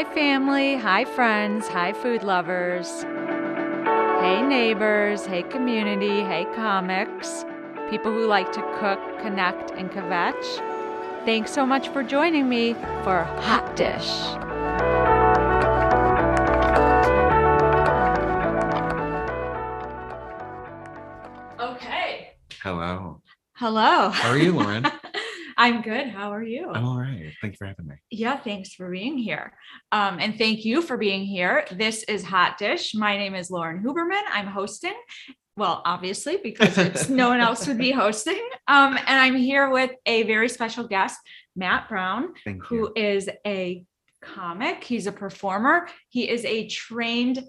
[0.00, 0.76] Hi, family.
[0.76, 1.68] Hi, friends.
[1.68, 3.02] Hi, food lovers.
[4.22, 5.26] Hey, neighbors.
[5.26, 6.22] Hey, community.
[6.22, 7.44] Hey, comics.
[7.90, 11.26] People who like to cook, connect, and kvetch.
[11.26, 12.72] Thanks so much for joining me
[13.04, 14.10] for Hot Dish.
[21.60, 22.30] Okay.
[22.62, 23.20] Hello.
[23.52, 24.08] Hello.
[24.08, 24.86] How are you, Lauren?
[25.60, 26.08] I'm good.
[26.08, 26.70] How are you?
[26.70, 27.34] I'm all right.
[27.42, 27.96] Thank you for having me.
[28.08, 29.52] Yeah, thanks for being here.
[29.92, 31.66] Um, and thank you for being here.
[31.70, 32.94] This is Hot Dish.
[32.94, 34.22] My name is Lauren Huberman.
[34.32, 34.94] I'm hosting.
[35.58, 38.40] Well, obviously, because it's no one else would be hosting.
[38.68, 41.18] Um, and I'm here with a very special guest,
[41.54, 42.32] Matt Brown,
[42.62, 43.84] who is a
[44.22, 44.82] comic.
[44.82, 45.88] He's a performer.
[46.08, 47.44] He is a trained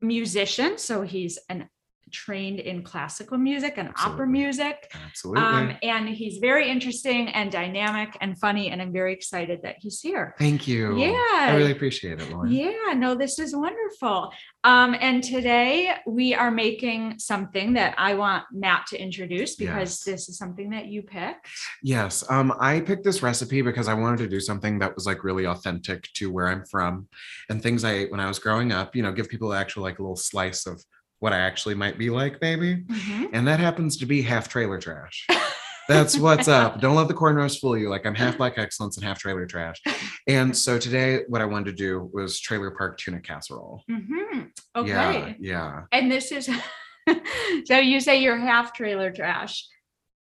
[0.00, 0.78] musician.
[0.78, 1.68] So he's an
[2.10, 4.90] trained in classical music and opera music.
[5.06, 5.42] Absolutely.
[5.42, 8.70] Um, and he's very interesting and dynamic and funny.
[8.70, 10.34] And I'm very excited that he's here.
[10.38, 10.96] Thank you.
[10.98, 11.14] Yeah.
[11.32, 12.50] I really appreciate it, Lauren.
[12.52, 14.32] Yeah, no, this is wonderful.
[14.64, 20.04] Um, and today we are making something that I want Matt to introduce because Yes.
[20.04, 21.46] this is something that you picked.
[21.82, 22.24] Yes.
[22.28, 25.46] Um, I picked this recipe because I wanted to do something that was like really
[25.46, 27.08] authentic to where I'm from
[27.48, 29.98] and things I ate when I was growing up, you know, give people actual like
[29.98, 30.82] a little slice of
[31.20, 32.76] what I actually might be like, maybe.
[32.84, 33.30] Mhm.
[33.32, 35.26] And that happens to be half trailer trash.
[35.88, 36.80] That's what's up.
[36.82, 37.88] Don't let the cornrows fool you.
[37.88, 39.80] Like I'm half black excellence and half trailer trash.
[40.28, 43.82] And so today, what I wanted to do was trailer park tuna casserole.
[43.90, 44.50] Mhm.
[44.76, 44.88] Okay.
[44.90, 45.80] Yeah, yeah.
[45.90, 46.50] And this is
[47.64, 49.66] so you say you're half trailer trash,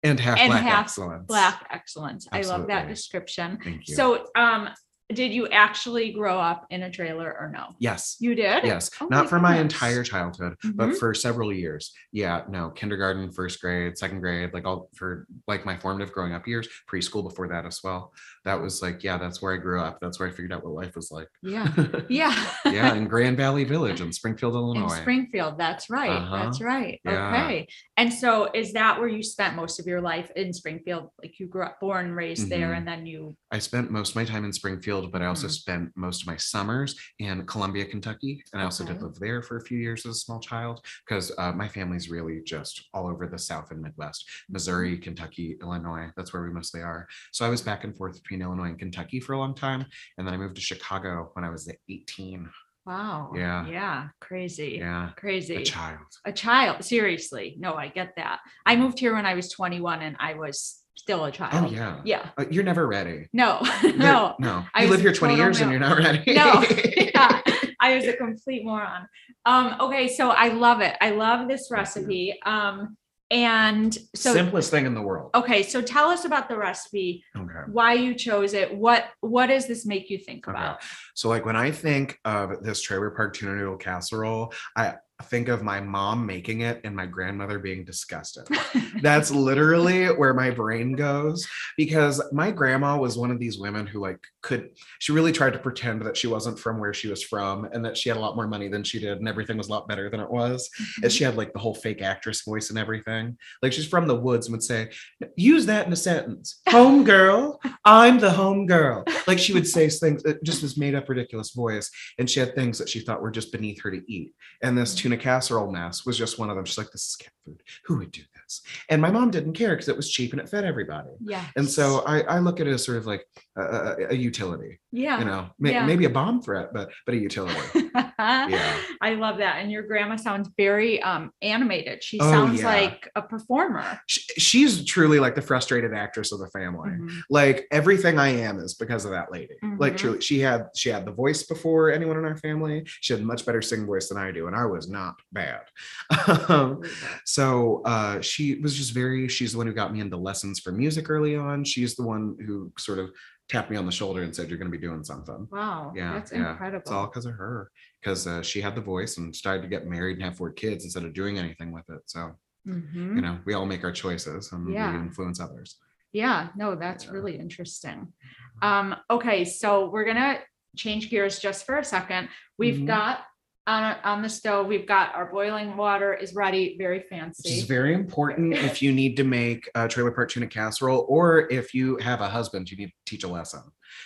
[0.01, 1.25] And half And black half excellence.
[1.27, 2.27] black excellence.
[2.31, 3.59] I love that description.
[3.63, 3.93] Thank you.
[3.95, 4.69] So, um,
[5.11, 7.75] did you actually grow up in a trailer or no?
[7.79, 8.17] yes.
[8.19, 8.63] You did?
[8.63, 10.75] Yes, Oh not my for my entire childhood, Mhm.
[10.75, 11.93] but for several years.
[12.11, 16.47] Yeah, no, kindergarten, first grade, second grade, like all for like my formative growing up
[16.47, 18.13] years, preschool before that as well.
[18.45, 19.99] That was like, yeah, that's where I grew up.
[20.01, 21.27] That's where I figured out what life was like.
[21.43, 21.67] Yeah.
[22.09, 22.35] Yeah.
[22.65, 24.95] yeah, in Grand Valley Village in Springfield, in Illinois.
[24.95, 25.57] Springfield.
[25.57, 26.09] That's right.
[26.09, 26.43] Uh-huh.
[26.43, 26.99] That's right.
[27.05, 27.29] Yeah.
[27.45, 27.67] Okay.
[27.97, 31.09] And so is that where you spent most of your life in Springfield?
[31.21, 32.77] Like you grew up born, raised there, Mhm.
[32.77, 35.51] and then you I spent most of my time in Springfield, but I also Mhm.
[35.51, 38.43] spent most of my summers in Columbia, Kentucky.
[38.53, 41.31] And I also did live there for a few years as a small child because
[41.37, 45.03] uh, my family's really just all over the South and Midwest Missouri, Mm-hmm.
[45.03, 46.09] Kentucky, Illinois.
[46.17, 47.07] That's where we mostly are.
[47.31, 49.85] So I was back and forth between Illinois and Kentucky for a long time.
[50.17, 52.49] And then I moved to Chicago when I was 18.
[52.85, 53.31] wow.
[53.35, 53.67] Yeah.
[53.67, 54.07] Yeah.
[54.21, 54.77] Crazy.
[54.79, 55.09] Yeah.
[55.17, 55.55] Crazy.
[55.55, 55.99] A child.
[56.25, 56.83] a child.
[56.83, 57.55] Seriously.
[57.59, 58.39] No, I get that.
[58.65, 61.65] I moved here when I was 21 and I was still a child.
[61.69, 61.99] Oh, yeah.
[62.05, 62.29] Yeah.
[62.37, 63.27] Uh, you're never ready.
[63.33, 63.59] No,
[63.95, 64.63] no, No.
[64.73, 66.23] I live here 20 total years and you're not ready.
[66.33, 66.63] no.
[66.95, 67.41] yeah.
[67.81, 69.07] I was a complete moron.
[69.45, 70.95] Um, okay, so I love it.
[71.01, 72.39] I love this recipe.
[72.45, 72.95] Um,
[73.31, 75.31] and so Simplest thing in the world.
[75.33, 77.61] okay, so tell us about the recipe, Okay.
[77.71, 78.75] why you chose it.
[78.75, 80.55] What what does this make you think Okay.
[80.57, 80.81] about?
[81.15, 85.61] So like when I think of this trailer park tuna noodle casserole, I think of
[85.63, 88.47] my mom making it and my grandmother being disgusted.
[89.01, 93.99] That's literally where my brain goes because my grandma was one of these women who
[94.01, 97.65] like could she really tried to pretend that she wasn't from where she was from
[97.65, 99.71] and that she had a lot more money than she did and everything was a
[99.71, 100.69] lot better than it was.
[100.77, 101.09] And mm-hmm.
[101.09, 103.37] she had like the whole fake actress voice and everything.
[103.61, 104.89] Like she's from the woods and would say,
[105.35, 106.61] use that in a sentence.
[106.69, 109.03] Home girl, I'm the home girl.
[109.27, 111.89] Like she would say things, just this made up ridiculous voice.
[112.17, 114.33] And she had things that she thought were just beneath her to eat.
[114.63, 115.03] And this mm-hmm.
[115.03, 116.65] tuna casserole mess was just one of them.
[116.65, 117.61] She's like, this is cat food.
[117.85, 118.61] Who would do this?
[118.89, 121.09] And my mom didn't care because it was cheap and it fed everybody.
[121.21, 121.45] yeah.
[121.55, 123.25] And so I, I look at it as sort of like
[123.57, 125.19] a, a, utility, yeah.
[125.19, 125.85] you know, may, Yeah.
[125.85, 127.59] maybe a bomb threat, but but a utility.
[128.23, 128.77] Yeah.
[129.01, 129.57] I love that.
[129.63, 132.03] And your grandma sounds very um animated.
[132.03, 132.67] She Oh, sounds yeah.
[132.67, 133.99] like a performer.
[134.05, 136.91] She, she's truly like the frustrated actress of the family.
[136.91, 137.09] Mhm.
[137.31, 139.55] like everything I am is because of that lady.
[139.79, 139.97] Like Mhm.
[139.97, 142.83] truly, she had she had the voice before anyone in our family.
[142.85, 145.61] She had a much better singing voice than I do, and I was not bad.
[146.47, 146.83] Um,
[147.25, 149.27] so uh, she was just very.
[149.27, 151.63] She's the one who got me into lessons for music early on.
[151.63, 153.09] She's the one who sort of
[153.51, 155.91] tapped me on the shoulder and said, "You're going to be doing something." Wow.
[155.95, 156.51] Yeah, That's yeah.
[156.51, 156.79] incredible.
[156.81, 157.69] It's all because of her,
[158.01, 160.85] because uh, she had the voice and started to get married and have four kids
[160.85, 162.01] instead of doing anything with it.
[162.05, 162.31] So
[162.67, 163.15] Mhm.
[163.15, 164.91] you know, we all make our choices and Yeah.
[164.93, 165.77] we influence others.
[166.13, 167.11] Yeah, no, that's Yeah.
[167.11, 168.13] really interesting.
[168.61, 170.39] Um, okay, so we're gonna
[170.77, 172.29] change gears just for a second.
[172.57, 172.87] We've Mhm.
[172.87, 173.25] got
[173.67, 177.49] on on the stove, we've got our boiling water is ready, very fancy.
[177.49, 181.51] Which is very important if you need to make a trailer park tuna casserole or
[181.51, 183.61] if you have a husband you need to teach a lesson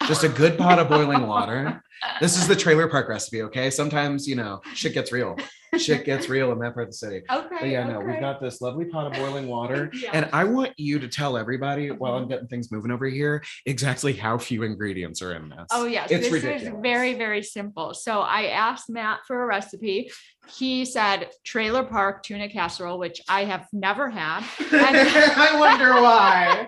[0.08, 1.82] Just a good pot of boiling water.
[2.20, 3.70] This is the trailer park recipe, okay?
[3.72, 5.38] Sometimes, you know, shit gets real.
[5.78, 7.22] Shit gets real in that part of the city.
[7.32, 7.56] Okay.
[7.60, 9.90] But yeah, no, we've got this lovely pot of boiling water.
[9.96, 10.12] Yeah.
[10.14, 12.22] And I want you to tell everybody while Mhm.
[12.24, 15.68] I'm getting things moving over here exactly how few ingredients are in this.
[15.72, 17.94] Oh yes, It's this is very very simple.
[17.94, 20.12] So I asked Matt for a recipe.
[20.48, 24.44] He said trailer park tuna casserole, which I have never had.
[24.72, 26.68] I wonder why.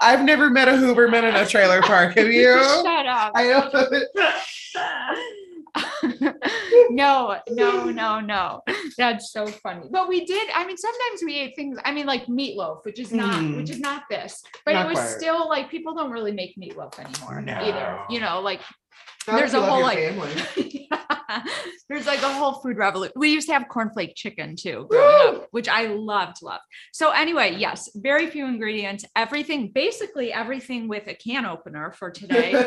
[0.00, 2.16] I've never met a Huberman in a trailer park.
[2.16, 2.54] Have you?
[2.84, 3.32] Shut up.
[3.34, 3.88] I know.
[6.90, 8.62] no, no, no, no.
[8.96, 9.88] That's so funny.
[9.90, 10.48] But we did.
[10.54, 11.78] I mean, sometimes we ate things.
[11.84, 13.56] I mean, like meatloaf, which is not, Mhm.
[13.56, 15.08] which is not this, but Not it was quite.
[15.08, 17.98] still like people don't really make meatloaf anymore either.
[18.08, 18.60] You know, like
[19.26, 20.14] There's a whole, like-.
[21.88, 23.12] There's like a whole food revolution.
[23.16, 26.62] We used to have cornflake chicken too, growing up, which I loved, loved.
[26.92, 29.04] So anyway, yes, very few ingredients.
[29.14, 32.52] Everything, basically everything with a can opener for today.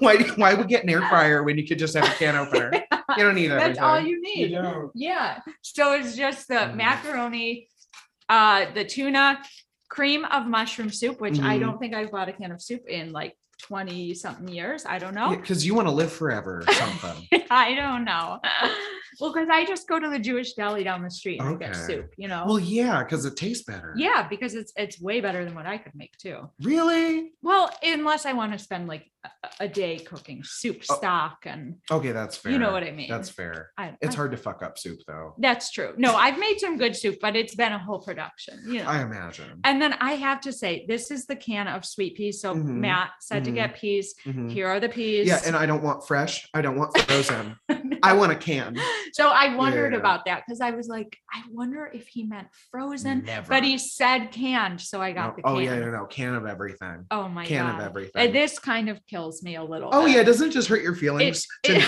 [0.00, 2.70] why, why would get an air fryer when you could just have a can opener?
[3.16, 3.58] You don't need that.
[3.60, 4.52] That's all you You need.
[4.52, 4.90] don't.
[4.94, 5.38] Yeah.
[5.62, 6.74] So it's just the Mm.
[6.74, 7.68] macaroni,
[8.28, 9.40] uh, the tuna,
[9.88, 11.60] cream of mushroom soup, which I Mhm.
[11.60, 14.84] don't think I've bought a can of soup in like 20 something years.
[14.86, 15.30] I don't know.
[15.30, 17.28] Because you want to live forever or something.
[17.50, 18.40] I don't know.
[19.20, 21.76] Well, because I just go to the Jewish deli down the street and I get
[21.76, 22.44] soup, you know?
[22.46, 23.94] well, yeah, because it tastes better.
[23.96, 26.50] yeah, because it's it's way better than what I could make too.
[26.60, 27.32] Really?
[27.42, 31.76] Well, unless I want to spend like a, a day cooking soup Oh, stock and
[31.90, 32.52] Okay, that's fair.
[32.52, 33.08] you know what I mean.
[33.08, 33.70] That's fair.
[33.78, 35.34] I, It's I- hard to fuck up soup though.
[35.38, 35.94] That's true.
[35.96, 38.88] No, I've made some good soup, but it's been a whole production, you know.
[38.88, 39.60] I imagine.
[39.64, 42.40] and then I have to say, this is the can of sweet peas.
[42.40, 43.54] So Mhm, Matt said to mhm.
[43.54, 44.14] get peas.
[44.24, 44.50] Mhm.
[44.50, 45.26] Here are the peas.
[45.26, 46.48] Yeah, and I don't want fresh.
[46.54, 47.56] I don't want frozen.
[48.02, 48.76] I want a can.
[49.14, 49.98] so I wondered Yeah.
[49.98, 53.48] about that because I was like, I wonder if he meant frozen, Never.
[53.48, 56.44] but he said canned, so I got No- the Oh yeah, no, no, can of
[56.46, 57.06] everything.
[57.10, 57.48] Oh my god.
[57.48, 58.32] can of everything.
[58.32, 59.90] this kind of kills me a little.
[59.92, 60.16] Oh bit.
[60.16, 61.46] yeah, doesn't it just hurt your feelings?
[61.62, 61.86] It- to- it-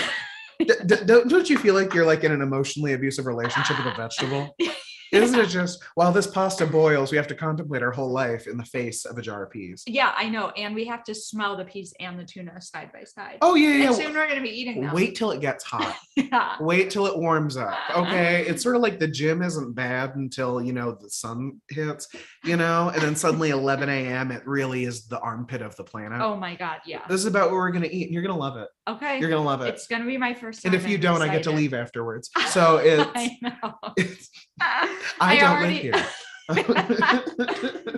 [0.59, 3.93] D- d- don't, don't you feel like you're like in an emotionally abusive relationship with
[3.93, 4.55] a vegetable?
[5.11, 8.57] Isn't it just while this pasta boils, we have to contemplate our whole life in
[8.57, 9.83] the face of a jar of peas?
[9.87, 10.49] yeah, I know.
[10.51, 13.37] And we have to smell the peas and the tuna side by side.
[13.41, 13.91] Oh yeah, and yeah.
[13.93, 14.93] soon we're gonna be eating them.
[14.93, 15.95] Wait till it gets hot.
[16.17, 16.57] Yeah.
[16.59, 17.69] Wait till it warms up.
[17.69, 18.01] Uh-huh.
[18.01, 18.45] Okay.
[18.47, 22.07] It's sort of like the gym isn't bad until, you know, the sun hits,
[22.43, 26.21] you know, and then suddenly 11 a.m., it really is the armpit of the planet.
[26.21, 26.79] Oh my god.
[26.85, 27.01] Yeah.
[27.07, 28.05] This is about what we're going to eat.
[28.05, 28.67] And you're going to love it.
[28.87, 29.19] Okay.
[29.19, 29.67] You're going to love it.
[29.67, 30.73] It's gonna be my first time.
[30.73, 32.29] And if you don't, I get to leave afterwards.
[32.49, 33.73] So it's, I know.
[33.97, 34.29] it's
[34.61, 36.05] I, I, don't already- live here.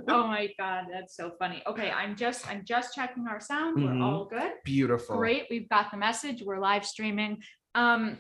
[0.07, 1.61] oh my god, that's so funny.
[1.67, 3.77] Okay, I'm just I'm just checking our sound.
[3.77, 3.99] Mhm.
[3.99, 4.51] We're all good.
[4.65, 5.17] Beautiful.
[5.17, 5.45] Great.
[5.49, 6.41] We've got the message.
[6.43, 7.43] We're live streaming.
[7.75, 8.17] Um,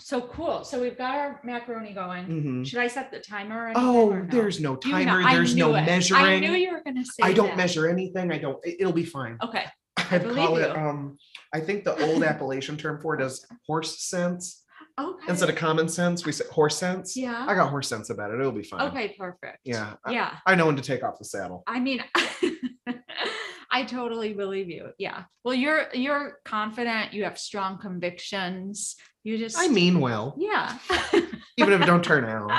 [0.00, 0.64] so cool.
[0.64, 2.26] So we've got our macaroni going.
[2.26, 2.66] Mhm.
[2.66, 3.72] Should I set the timer?
[3.74, 4.26] Oh, no?
[4.30, 5.22] there's no You know- timer.
[5.32, 5.82] There's no it.
[5.82, 6.22] measuring.
[6.22, 7.56] I knew you were gonna say I don't that.
[7.56, 8.30] measure anything.
[8.32, 8.58] I don't.
[8.64, 9.38] it- It'll be fine.
[9.42, 9.64] Okay.
[10.10, 10.68] I'd believe call it.
[10.68, 10.74] you.
[10.74, 11.16] Um,
[11.54, 14.62] I think the old Appalachian term for it is horse sense
[15.00, 15.24] Okay.
[15.28, 16.24] instead of common sense.
[16.26, 17.16] We say horse sense.
[17.16, 17.46] yeah.
[17.48, 18.38] I got horse sense about it.
[18.40, 18.82] It'll be fine.
[18.88, 19.14] Okay.
[19.18, 19.58] Perfect.
[19.64, 19.94] Yeah.
[20.04, 20.36] I, Yeah.
[20.46, 21.64] I know when to take off the saddle.
[21.66, 22.02] I mean,
[23.70, 24.90] I totally believe you.
[24.98, 25.24] Yeah.
[25.44, 27.12] Well, you're you're confident.
[27.12, 28.94] You have strong convictions.
[29.24, 29.58] You just.
[29.58, 30.78] I mean well, Yeah.
[31.56, 32.50] even if it don't turn out.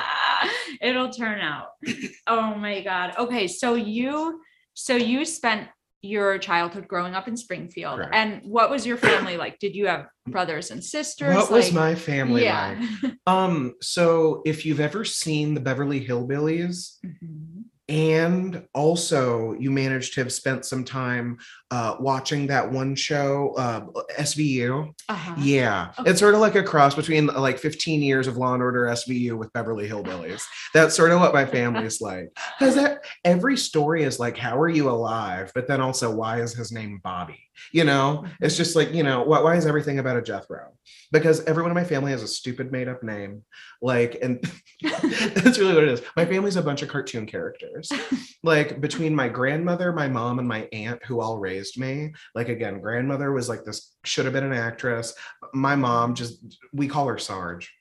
[0.82, 1.68] It'll turn out.
[2.28, 3.14] Oh my God.
[3.20, 3.48] Okay.
[3.48, 4.42] So you,
[4.74, 5.70] so you spent
[6.06, 7.98] your childhood growing up in Springfield.
[7.98, 8.16] Correct.
[8.16, 9.60] And what was your family like?
[9.60, 11.36] Did you have brothers and sisters?
[11.36, 12.80] What was my family yeah.
[13.02, 13.14] like?
[13.28, 17.64] Um, so if you've ever seen the Beverly Hillbillies, Mhm.
[17.90, 21.38] and also you managed to have spent some time
[21.76, 23.82] uh, watching that one show, uh,
[24.18, 24.94] SVU.
[25.10, 25.36] Uh-huh.
[25.38, 26.10] Yeah, Okay.
[26.12, 29.38] it's sort of like a cross between like 15 years of Law and Order SVU
[29.38, 30.42] with Beverly Hillbillies.
[30.74, 32.30] That's sort of what my family's like.
[32.58, 32.80] Because
[33.26, 35.52] every story is like, how are you alive?
[35.54, 37.40] But then also, why is his name Bobby?
[37.72, 40.72] You know, it's just like, you know, why, why is everything about a Jethro?
[41.12, 43.44] Because everyone in my family has a stupid made up name.
[43.82, 44.44] Like, and
[44.82, 46.02] that's really what it is.
[46.18, 47.92] My family's a bunch of cartoon characters.
[48.44, 52.14] Like, between my grandmother, my mom, and my aunt, who all raised raised me.
[52.34, 55.14] Like again, grandmother was like this should have been an actress.
[55.54, 57.72] My mom just we call her Sarge.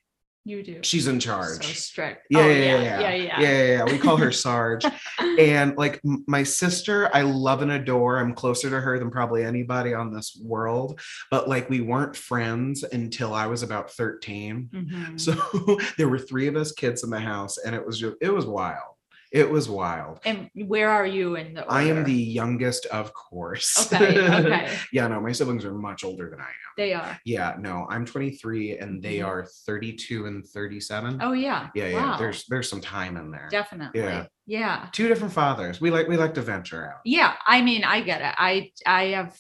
[0.47, 0.81] You do.
[0.83, 1.65] She's in charge.
[1.65, 2.27] So strict.
[2.29, 3.85] Yeah, oh, yeah, yeah, yeah, yeah, yeah, yeah, yeah.
[3.85, 4.85] We call her Sarge.
[5.39, 8.19] and like my sister, I love and adore.
[8.19, 11.01] I'm closer to her than probably anybody on this world.
[11.31, 14.69] But like we weren't friends until I was about 13.
[14.71, 15.17] Mm-hmm.
[15.17, 18.33] So there were three of us kids in the house, and it was just it
[18.33, 18.94] was wild
[19.35, 20.21] it was wild.
[20.25, 21.75] And where are you in the order?
[21.75, 23.93] I am the youngest, of course.
[23.93, 24.79] Okay, okay.
[24.93, 26.73] yeah, no, my siblings are much older than I am.
[26.77, 27.19] They are.
[27.25, 29.27] Yeah, no, I'm 23 and they Mhm.
[29.27, 31.19] are 32 and 37.
[31.21, 31.69] Oh yeah.
[31.75, 32.11] yeah, yeah.
[32.13, 32.17] Wow.
[32.19, 33.49] There's there's some time in there.
[33.51, 34.01] definitely.
[34.01, 34.27] Yeah.
[34.47, 34.89] Yeah.
[34.93, 35.81] Two different fathers.
[35.81, 37.01] We like we like to venture out.
[37.05, 37.35] Yeah.
[37.45, 38.35] I mean, I get it.
[38.39, 39.37] I I have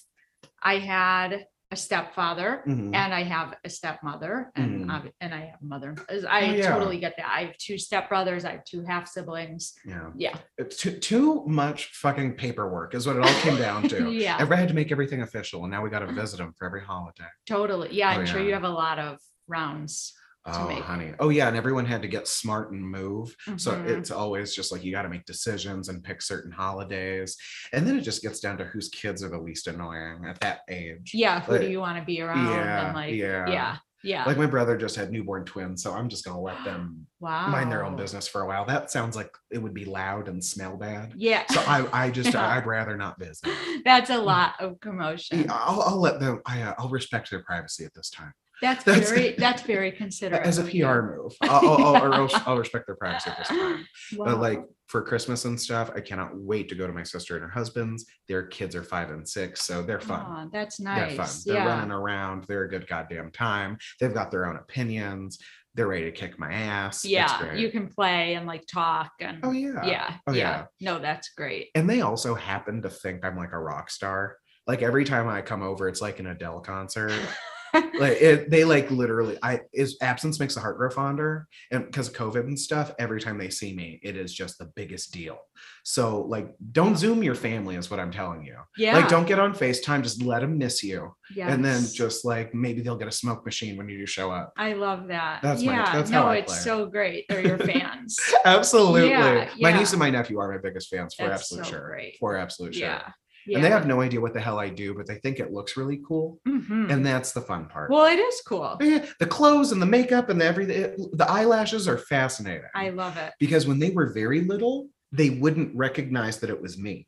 [0.60, 2.94] I had a stepfather Mhm.
[2.94, 4.90] and I have a stepmother and Mhm.
[4.94, 5.94] ob- and I have a mother.
[6.08, 6.70] I Oh, yeah.
[6.72, 7.26] totally get that.
[7.28, 8.44] I have two stepbrothers.
[8.44, 9.74] I have two half siblings.
[9.84, 10.10] Yeah.
[10.16, 10.36] Yeah.
[10.56, 14.10] It's too, too much fucking paperwork is what it all came down to.
[14.24, 14.36] Yeah.
[14.36, 16.82] Everybody had to make everything official, and now we got to visit them for every
[16.82, 17.24] holiday.
[17.46, 17.88] Totally.
[17.92, 18.10] Yeah.
[18.14, 18.46] Oh, I'm sure yeah.
[18.46, 20.14] you have a lot of rounds.
[20.44, 20.82] To Oh, make.
[20.82, 21.14] honey.
[21.18, 21.48] Oh, yeah.
[21.48, 23.34] And everyone had to get smart and move.
[23.56, 23.88] So Mhm.
[23.98, 27.36] it's always just like you got to make decisions and pick certain holidays.
[27.72, 30.60] And then it just gets down to whose kids are the least annoying at that
[30.68, 31.12] age.
[31.14, 31.40] Yeah.
[31.40, 32.46] Who Like- do you want to be around?
[32.46, 33.48] Yeah, and like, yeah.
[33.48, 33.76] yeah.
[34.02, 34.26] Yeah.
[34.26, 35.82] Like my brother just had newborn twins.
[35.82, 37.46] So I'm just going to let them wow.
[37.48, 38.66] mind their own business for a while.
[38.66, 41.14] That sounds like it would be loud and smell bad.
[41.16, 41.44] Yeah.
[41.50, 42.46] So I, I just, Yeah.
[42.46, 43.48] I'd rather not visit.
[43.82, 45.44] That's a lot of commotion.
[45.44, 48.34] Yeah, I'll, I'll let them, I, uh, I'll respect their privacy at this time.
[48.62, 50.46] That's, That's- very that's very considerate.
[50.46, 50.64] As a.
[50.64, 53.86] PR move, I'll, I'll, I'll, I'll, respect their privacy at this time.
[54.16, 57.44] But like for Christmas and stuff, I cannot wait to go to my sister and
[57.44, 58.06] her husband's.
[58.28, 60.20] Their kids are five and six, so they're fun.
[60.20, 61.28] Aw, that's They're fun.
[61.44, 61.66] They're yeah.
[61.66, 62.44] running around.
[62.44, 63.78] They're a good goddamn time.
[64.00, 65.38] They've got their own opinions.
[65.74, 67.04] They're ready to kick my ass.
[67.04, 67.54] Yeah.
[67.54, 69.84] You can play and like talk and Oh yeah.
[69.84, 70.14] yeah.
[70.28, 70.66] Oh, yeah.
[70.80, 71.70] No, that's great.
[71.74, 74.36] And they also happen to think I'm like a rock star.
[74.68, 77.12] Like every time I come over, it's like an Adele concert.
[77.74, 82.08] like it, they like literally i is absence makes the heart grow fonder and because
[82.08, 85.38] of covid and stuff every time they see me it is just the biggest deal
[85.82, 88.96] so like don't zoom your family is what i'm telling you Yeah.
[88.96, 92.80] like don't get on facetime just let them miss you and then just like maybe
[92.80, 95.42] they'll get a smoke machine when you do show up I love that.
[95.42, 95.92] That's my- yeah.
[95.92, 97.24] that's no, it's so great.
[97.28, 98.18] They're your fans.
[98.44, 99.78] absolutely Yeah, my yeah.
[99.78, 102.16] niece and my nephew are my biggest fans for That's absolute so sure great.
[102.20, 103.10] for absolute sure yeah.
[103.52, 105.76] And they have no idea what the hell i do but they think it looks
[105.76, 106.90] really cool Mhm.
[106.90, 108.76] and that's the fun part well, it is cool.
[108.80, 113.16] The clothes and the makeup and the everything it- the eyelashes are fascinating I love
[113.16, 113.32] it.
[113.38, 117.06] because when they were very little they wouldn't recognize that it was me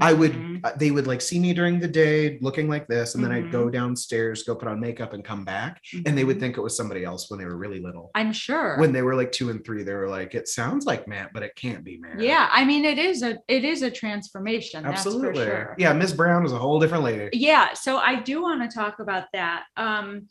[0.00, 0.60] i would Mhm.
[0.64, 3.44] uh, they would like see me during the day looking like this and then i'd
[3.44, 3.52] Mm-hmm.
[3.52, 6.40] go downstairs go put on makeup and come back and they would Mhm.
[6.40, 8.78] think it was somebody else when they were really little I'm sure.
[8.78, 11.42] when they were like two and three they were like it sounds like matt but
[11.42, 12.48] it can't be matt yeah.
[12.52, 14.84] I mean, it is a it is a transformation.
[14.86, 15.74] absolutely That's for sure.
[15.78, 18.98] yeah miss brown is a whole different lady yeah so i do want to talk
[19.00, 20.28] about that um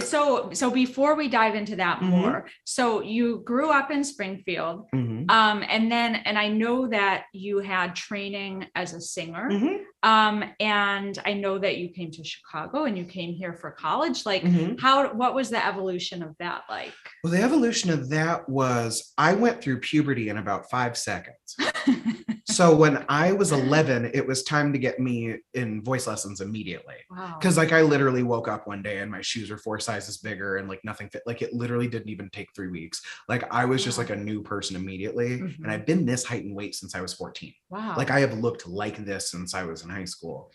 [0.00, 2.08] so so before we dive into that Mhm.
[2.10, 5.30] more so you grew up in springfield Mhm.
[5.30, 9.82] um and then and i know that you had training as a singer Mhm.
[10.02, 14.24] um and i know that you came to chicago and you came here for college
[14.26, 14.80] like Mhm.
[14.80, 16.92] how what was the evolution of that like
[17.24, 21.56] well the evolution of that was i went through puberty in about five seconds
[22.58, 26.96] so when I was 11, it was time to get me in voice lessons immediately.
[27.08, 30.16] wow Because like I literally woke up one day and my shoes were four sizes
[30.16, 31.22] bigger and like nothing fit.
[31.24, 33.00] Like it literally didn't even take three weeks.
[33.28, 35.38] Like I was just like a new person immediately.
[35.38, 35.62] Mhm.
[35.62, 37.54] And I've been this height and weight since I was 14.
[37.70, 40.50] wow Like I have looked like this since I was in high school.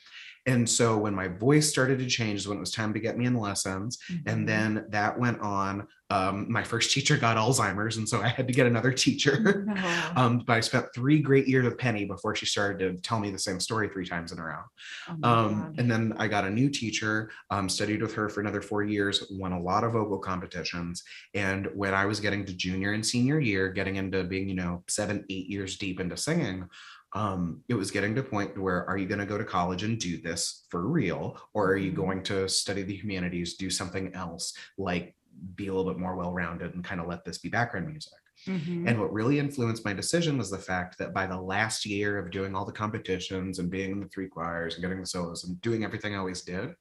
[0.45, 3.17] And so when my voice started to change is when it was time to get
[3.17, 3.97] me in lessons.
[4.11, 4.21] Mhm.
[4.27, 5.87] And then that went on.
[6.09, 7.97] Um, my first teacher got Alzheimer's.
[7.97, 9.65] And so I had to get another teacher.
[9.73, 10.11] No.
[10.15, 13.31] Um, but I spent three great years with Penny before she started to tell me
[13.31, 14.61] the same story three times in a row.
[15.23, 18.61] Oh Um, and then I got a new teacher, um, studied with her for another
[18.61, 21.03] four years, won a lot of vocal competitions.
[21.33, 24.83] And when I was getting to junior and senior year, getting into being, you know,
[24.87, 26.67] seven, eight years deep into singing,
[27.13, 29.83] um, it was getting to a point where are you going to go to college
[29.83, 31.37] and do this for real?
[31.53, 31.95] Or are you Mhm.
[31.95, 35.15] going to study the humanities, do something else, like
[35.55, 38.13] be a little bit more well rounded and kind of let this be background music?
[38.47, 38.87] Mhm.
[38.87, 42.31] And what really influenced my decision was the fact that by the last year of
[42.31, 45.61] doing all the competitions and being in the three choirs and getting the solos and
[45.61, 46.75] doing everything I always did,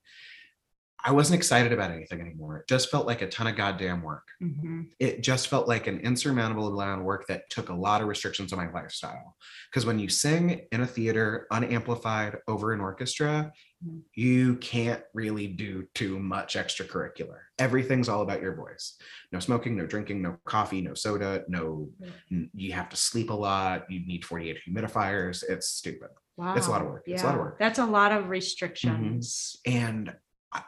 [1.04, 2.58] I wasn't excited about anything anymore.
[2.58, 4.28] It just felt like a ton of goddamn work.
[4.40, 4.90] Mhm.
[5.00, 8.52] It just felt like an insurmountable amount of work that took a lot of restrictions
[8.52, 9.36] on my lifestyle.
[9.70, 13.52] Because when you sing in a theater, unamplified over an orchestra,
[13.84, 14.02] Mhm.
[14.14, 17.40] you can't really do too much extracurricular.
[17.58, 18.96] Everything's all about your voice.
[19.32, 22.08] No smoking, no drinking, no coffee, no soda, no, Yeah.
[22.30, 23.90] n- you have to sleep a lot.
[23.90, 25.42] You need 48 humidifiers.
[25.48, 26.10] It's stupid.
[26.36, 26.54] Wow.
[26.54, 27.02] It's a lot of work.
[27.06, 27.58] It's a lot of work.
[27.58, 29.56] That's a lot of restrictions.
[29.66, 30.16] And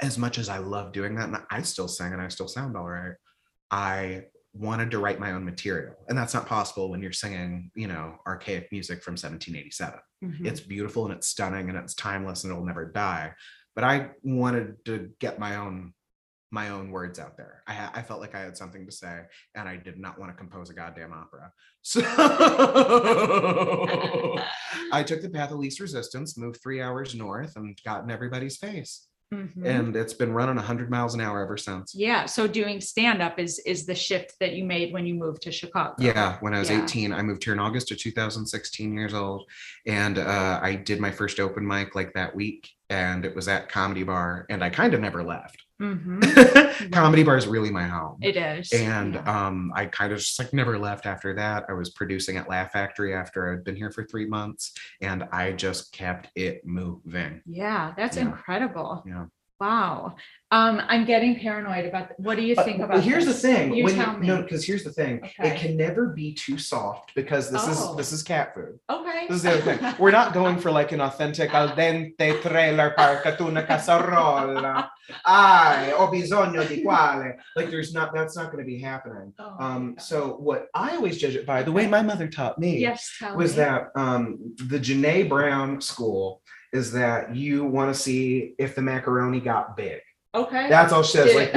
[0.01, 2.77] as much as I love doing that, and I still sing and I still sound
[2.77, 3.15] all right,
[3.71, 4.25] I
[4.55, 5.95] wanted to write my own material.
[6.09, 9.99] And that's not possible when you're singing, you know, archaic music from 1787.
[10.23, 10.47] Mhm.
[10.47, 13.35] It's beautiful and it's stunning and it's timeless and it'll never die.
[13.75, 15.93] But I wanted to get my own
[16.53, 17.65] my own words out there.
[17.67, 19.23] I, I felt like I had something to say
[19.57, 21.51] and I did not want to compose a goddamn opera.
[21.87, 22.01] So
[24.93, 28.57] I took the path of least resistance, moved three hours north and got in everybody's
[28.57, 29.09] face.
[29.35, 29.65] Mhm.
[29.65, 31.95] And it's been running 100 miles an hour ever since.
[31.95, 32.27] yeah.
[32.27, 35.53] So doing stand up is is the shift that you made when you moved to
[35.53, 35.95] Chicago.
[35.99, 36.83] Yeah, when I was Yeah.
[36.85, 39.49] 18, I moved here in August of 2016 years old.
[39.87, 42.71] And uh, I did my first open mic like that week.
[42.91, 44.47] And it was at Comedy Bar.
[44.51, 45.64] And I kind of never left.
[45.83, 46.93] Mhm.
[46.93, 48.19] Comedy Bar is really my home.
[48.23, 48.73] It is.
[48.73, 49.47] and yeah.
[49.47, 51.65] um, I kind of just like never left after that.
[51.69, 55.53] I was producing at Laugh Factory after I'd been here for three months, and I
[55.53, 57.41] just kept it moving.
[57.45, 58.23] yeah, that's Yeah.
[58.23, 59.03] incredible.
[59.07, 59.25] Yeah.
[59.61, 60.17] Wow.
[60.51, 63.41] Um, I'm getting paranoid about what do you think But- about well, here's this?
[63.43, 63.75] the thing.
[63.75, 64.27] You when tell me.
[64.27, 65.19] no, because here's the thing.
[65.25, 65.49] Okay.
[65.51, 67.71] It can never be too soft because this Oh.
[67.93, 68.79] is this is cat food.
[68.91, 69.27] Okay.
[69.29, 69.95] This is the other thing.
[69.99, 74.89] We're not going for like an authentic al dente trailer park tuna cassarola.
[75.27, 77.35] Ai, ho bisogno di quale.
[77.57, 79.33] Like there's not that's not going to be happening.
[79.39, 82.79] Oh, Um, so what I always judge it by, the way my mother taught me,
[82.79, 83.57] yes, was me.
[83.57, 86.41] that um, the Janae Brown school
[86.75, 90.01] is that you want to see if the macaroni got big.
[90.35, 90.69] okay?
[90.69, 91.35] That's all she says.
[91.35, 91.53] Like,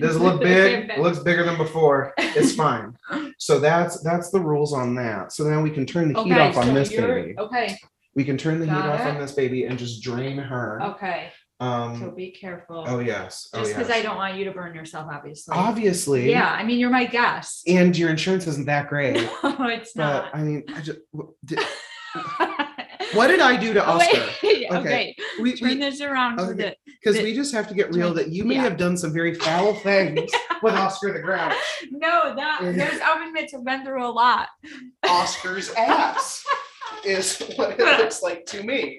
[0.00, 0.90] does it look big?
[0.90, 2.14] It looks bigger than before.
[2.18, 2.96] It's fine.
[3.38, 5.32] So that's that's the rules on that.
[5.32, 7.34] So now we can turn the heat Okay, off on this baby.
[7.38, 7.76] Okay,
[8.14, 10.80] We can turn the heat Got off on this baby and just drain her.
[10.94, 11.28] okay.
[11.60, 12.14] So Um.
[12.16, 12.84] be careful.
[12.88, 13.48] Oh yes.
[13.54, 15.54] Oh Just because I don't want you to burn yourself, obviously.
[15.54, 16.28] Obviously.
[16.30, 17.68] Yeah, I mean, you're my guest.
[17.68, 19.16] And your insurance isn't that great.
[19.44, 20.34] No, it's But not.
[20.34, 20.98] I mean, I just
[21.44, 21.60] did,
[23.14, 24.18] what did I do to Oh, Oscar?
[24.42, 24.66] Okay.
[24.72, 26.74] Okay, We, turn we, this around for okay.
[26.86, 28.62] because we just have to get real that you may Yeah.
[28.62, 30.30] have done some very foul things
[30.62, 31.54] with Oscar the Grouch.
[31.90, 34.48] No, that those oven mitts have been through a lot.
[35.04, 36.44] Oscar's ass
[37.04, 38.98] is what it looks like to me.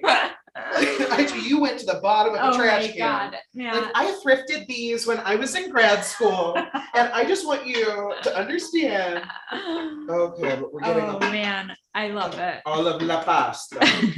[1.10, 2.98] Actually, you went to the bottom of the Oh trash my can.
[3.32, 3.36] god.
[3.54, 3.72] Yeah.
[3.74, 6.56] Like I thrifted these when I was in grad school,
[6.94, 7.84] and I just want you
[8.22, 9.24] to understand.
[9.52, 12.60] Okay, but we're getting Oh man, I love it.
[12.66, 13.76] all of la pasta,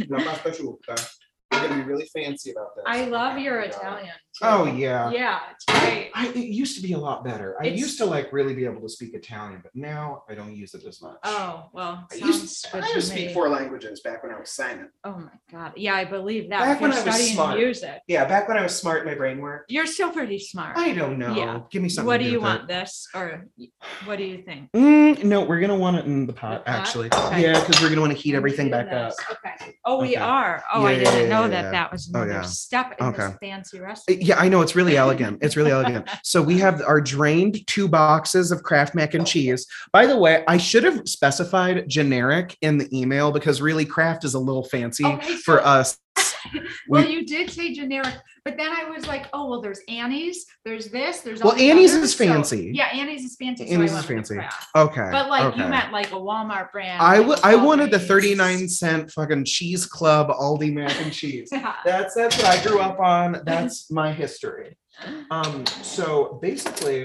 [0.08, 1.08] la pasta asciutta.
[1.52, 2.84] We're gonna be really fancy about this.
[2.86, 4.12] I love your Italian.
[4.42, 5.10] Oh yeah.
[5.10, 6.10] Yeah, it's great.
[6.14, 7.56] I, it used to be a lot better.
[7.60, 10.54] I It's- used to like really be able to speak Italian, but now I don't
[10.54, 11.16] use it as much.
[11.24, 13.34] Oh, well, I sounds used, good I to used to speak me.
[13.34, 14.90] four languages back when I was Simon.
[15.04, 15.72] Oh my god.
[15.76, 16.60] Yeah, I believe that.
[16.60, 17.58] Back If when I was studying smart.
[17.58, 18.00] music.
[18.08, 19.70] Yeah, back when I was smart, my brain worked.
[19.70, 20.76] You're still pretty smart.
[20.76, 21.34] I don't know.
[21.34, 21.60] Yeah.
[21.70, 22.06] Give me something.
[22.06, 23.46] What to do you with want this or
[24.04, 24.70] what do you think?
[24.72, 26.74] Mm, no, we're gonna want it in the pot, pot?
[26.74, 27.08] actually.
[27.12, 27.42] Okay.
[27.42, 29.14] Yeah, because we're gonna want to heat everything back up.
[29.30, 29.76] Okay.
[29.84, 30.64] Oh, we are.
[30.72, 31.70] Oh, I Yeah, didn't yeah, know yeah, that yeah.
[31.70, 32.42] that was Oh, another yeah.
[32.42, 33.36] step in this Okay.
[33.40, 34.25] fancy recipe.
[34.26, 35.39] Yeah, I know it's really elegant.
[35.43, 36.08] It's really elegant.
[36.23, 39.25] So we have our drained two boxes of Kraft mac and oh.
[39.25, 39.67] cheese.
[39.93, 44.34] By the way, I should have specified generic in the email because really Kraft is
[44.34, 45.99] a little fancy Okay, for us.
[46.89, 50.47] Well, we- you did say generic, but then I was like, oh, well, there's Annie's,
[50.65, 51.43] there's this, there's.
[51.43, 52.71] Well, Annie's others, is so- fancy.
[52.75, 53.67] Yeah, Annie's is fancy.
[53.67, 54.39] so Annie's is fancy.
[54.76, 55.09] Okay.
[55.11, 57.02] But like you meant like a Walmart brand.
[57.02, 61.49] I like I wanted the 39 cent fucking cheese club Aldi mac and cheese.
[61.52, 61.75] Yeah.
[61.85, 63.43] That's that's what I grew up on.
[63.45, 64.76] That's my history.
[65.30, 67.04] Um, so basically,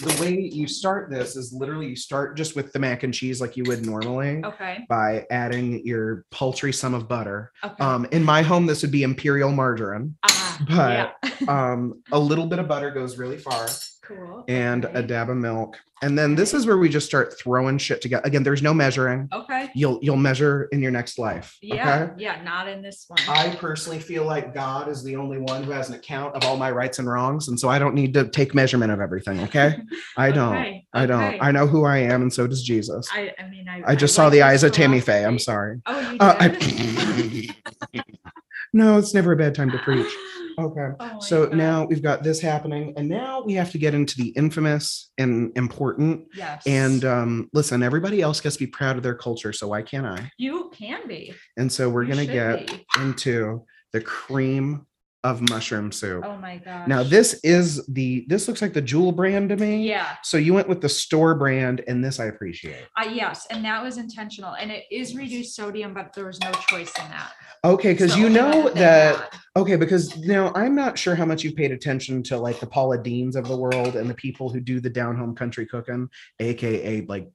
[0.00, 3.40] the way you start this is literally you start just with the mac and cheese
[3.40, 7.52] like you would normally Okay, by adding your paltry sum of butter.
[7.62, 7.82] okay.
[7.84, 10.16] Um, in my home, this would be imperial margarine.
[10.24, 11.46] Ah, but- yeah.
[11.48, 13.66] Um, a little bit of butter goes really far,
[14.02, 14.44] Cool.
[14.48, 14.98] and okay.
[14.98, 15.78] a dab of milk.
[16.02, 18.22] And then this is where we just start throwing shit together.
[18.24, 19.28] Again, there's no measuring.
[19.32, 21.56] Okay, You'll you'll measure in your next life.
[21.60, 22.12] yeah, Okay.
[22.22, 23.18] yeah, not in this one.
[23.28, 26.56] I personally feel like God is the only one who has an account of all
[26.56, 29.40] my rights and wrongs, and so I don't need to take measurement of everything.
[29.40, 29.76] Okay,
[30.16, 30.56] I don't.
[30.56, 31.22] Okay, I don't.
[31.22, 31.38] okay.
[31.40, 33.06] I know who I am, and so does Jesus.
[33.12, 33.82] I, I mean, I.
[33.92, 35.24] I just saw like the eyes of Tammy Faye.
[35.24, 35.80] I'm sorry.
[35.86, 36.36] Oh, you Uh.
[36.40, 37.46] I-
[38.72, 40.10] no, it's never a bad time to preach.
[40.58, 40.88] Okay.
[41.00, 41.56] Oh So God.
[41.56, 45.52] now we've got this happening, and now we have to get into the infamous and
[45.56, 46.26] important.
[46.34, 46.62] Yes.
[46.66, 50.06] And um, listen, everybody else gets to be proud of their culture, so why can't
[50.06, 50.30] I?
[50.38, 51.34] you can be.
[51.56, 52.86] And so we're You gonna get be.
[53.00, 54.86] into the cream
[55.22, 56.24] of mushroom soup.
[56.24, 56.88] Oh my god!
[56.88, 59.86] Now this is the this looks like the jewel brand to me.
[59.86, 60.16] Yeah.
[60.22, 62.86] So you went with the store brand, and this I appreciate.
[62.96, 66.50] Uh, yes, and that was intentional, and it is reduced sodium, but there was no
[66.68, 67.32] choice in that.
[67.64, 71.56] Okay, because So you know that okay, because now I'm not sure how much you've
[71.56, 74.80] paid attention to like the Paula Deens of the world and the people who do
[74.80, 77.28] the down home country cooking, aka like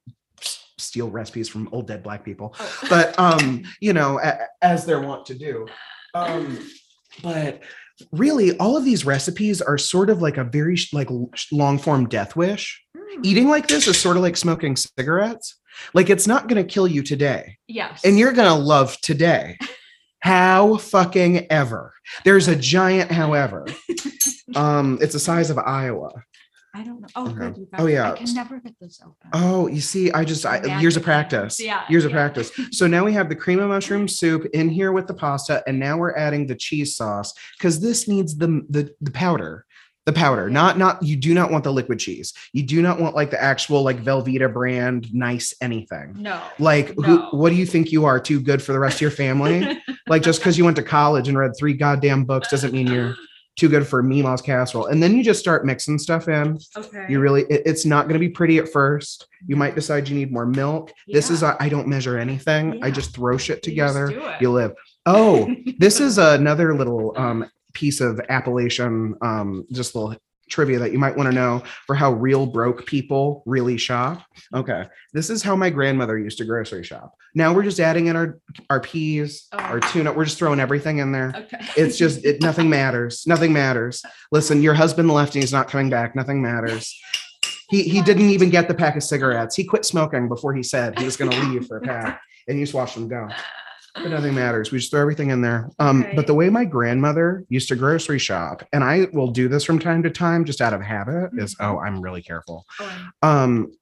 [0.78, 2.54] steal recipes from old dead black people.
[2.58, 2.78] Oh.
[2.88, 4.20] But um, you know,
[4.60, 5.68] as they're wont to do.
[6.14, 6.58] Um,
[7.22, 7.62] but
[8.12, 11.08] really all of these recipes are sort of like a very like
[11.52, 12.82] long form death wish.
[12.96, 15.56] Mm, Eating like this is sort of like smoking cigarettes.
[15.94, 18.02] Like it's not going to kill you today yes.
[18.04, 19.58] and you're going to love today.
[20.20, 21.92] How fucking ever.
[22.24, 23.66] There's a giant however.
[24.54, 26.10] Um, it's the size of Iowa.
[26.76, 27.08] I don't know.
[27.16, 27.34] Oh, Okay.
[27.38, 27.56] good.
[27.56, 27.92] you got Oh, it.
[27.94, 28.12] yeah.
[28.12, 29.30] I can never get this open.
[29.32, 31.58] Oh, you see, I just I, years of practice.
[31.58, 32.16] Yeah, Years of yeah.
[32.18, 32.52] practice.
[32.72, 35.78] So now we have the cream of mushroom soup in here with the pasta, and
[35.80, 39.64] now we're adding the cheese sauce because this needs the the, the powder.
[40.04, 42.32] The powder, not not you do not want the liquid cheese.
[42.52, 46.14] You do not want like the actual like Velveeta brand nice anything.
[46.18, 46.40] No.
[46.60, 48.20] Like who what do you think you are?
[48.20, 49.82] Too good for the rest of your family?
[50.06, 53.16] like just because you went to college and read three goddamn books doesn't mean you're
[53.56, 54.86] too good for Mima's casserole.
[54.86, 56.58] And then you just start mixing stuff in.
[56.76, 57.06] Okay.
[57.08, 59.26] You really, it- it's not going to be pretty at first.
[59.46, 60.92] You might decide you need more milk.
[61.08, 61.56] This is, Yeah.
[61.60, 62.80] I I don't measure anything.
[62.82, 64.10] I just throw shit together.
[64.10, 64.40] it.
[64.42, 64.72] You live.
[65.06, 70.14] Oh, this is another little um, piece of Appalachian, um, just little
[70.48, 74.22] trivia that you might want to know for how real broke people really shop.
[74.54, 74.84] Okay.
[75.12, 77.14] This is how my grandmother used to grocery shop.
[77.34, 78.38] Now we're just adding in our,
[78.70, 79.58] our peas, oh.
[79.58, 79.88] our Oh.
[79.90, 80.12] tuna.
[80.12, 81.32] We're just throwing everything in there.
[81.36, 81.58] Okay.
[81.76, 83.26] It's just it nothing matters.
[83.26, 84.02] Nothing matters.
[84.32, 86.14] Listen, your husband left and he's not coming back.
[86.14, 86.98] Nothing matters.
[87.68, 89.56] He he didn't even get the pack of cigarettes.
[89.56, 92.20] He quit smoking before he said he was gonna leave for a pack.
[92.48, 93.28] And you just watched him go.
[94.02, 94.70] But nothing matters.
[94.70, 95.70] We just throw everything in there.
[95.78, 99.64] Um, but the way my grandmother used to grocery shop, and I will do this
[99.64, 101.64] from time to time just out of habit, is Mhm.
[101.66, 102.66] oh, I'm really careful.
[102.80, 102.90] Oh,
[103.22, 103.72] Um,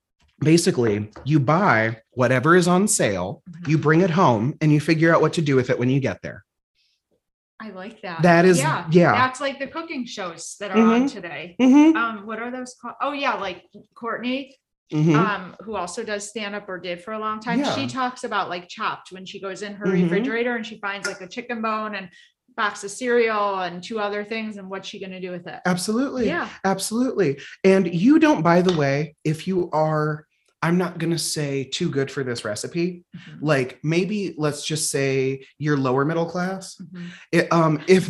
[0.40, 5.20] basically, you buy whatever is on sale, you bring it home, and you figure out
[5.20, 6.44] what to do with it when you get there.
[7.60, 8.22] I like that.
[8.22, 8.86] That is- yeah.
[8.90, 9.12] yeah.
[9.12, 11.12] That's like the cooking shows that are on Mhm.
[11.12, 11.56] today.
[11.60, 12.94] Mhm, Um, what are those called?
[13.00, 14.54] Oh yeah, like Courtney,
[14.92, 15.14] mhm.
[15.14, 17.60] um, who also does stand up or did for a long time.
[17.60, 17.74] Yeah.
[17.74, 20.02] She talks about like chopped when she goes in her Mhm.
[20.04, 22.08] refrigerator and she finds like a chicken bone and
[22.56, 25.60] box of cereal and two other things and what's she gonna do with it?
[25.66, 26.26] Absolutely.
[26.26, 26.48] Yeah.
[26.64, 27.40] Absolutely.
[27.64, 30.26] And you don't, by the way, if you are,
[30.64, 33.38] I'm not going to say too good for this recipe, Mhm.
[33.42, 36.76] like maybe let's just say you're lower middle class.
[36.80, 37.02] Mhm.
[37.32, 38.04] It, um, if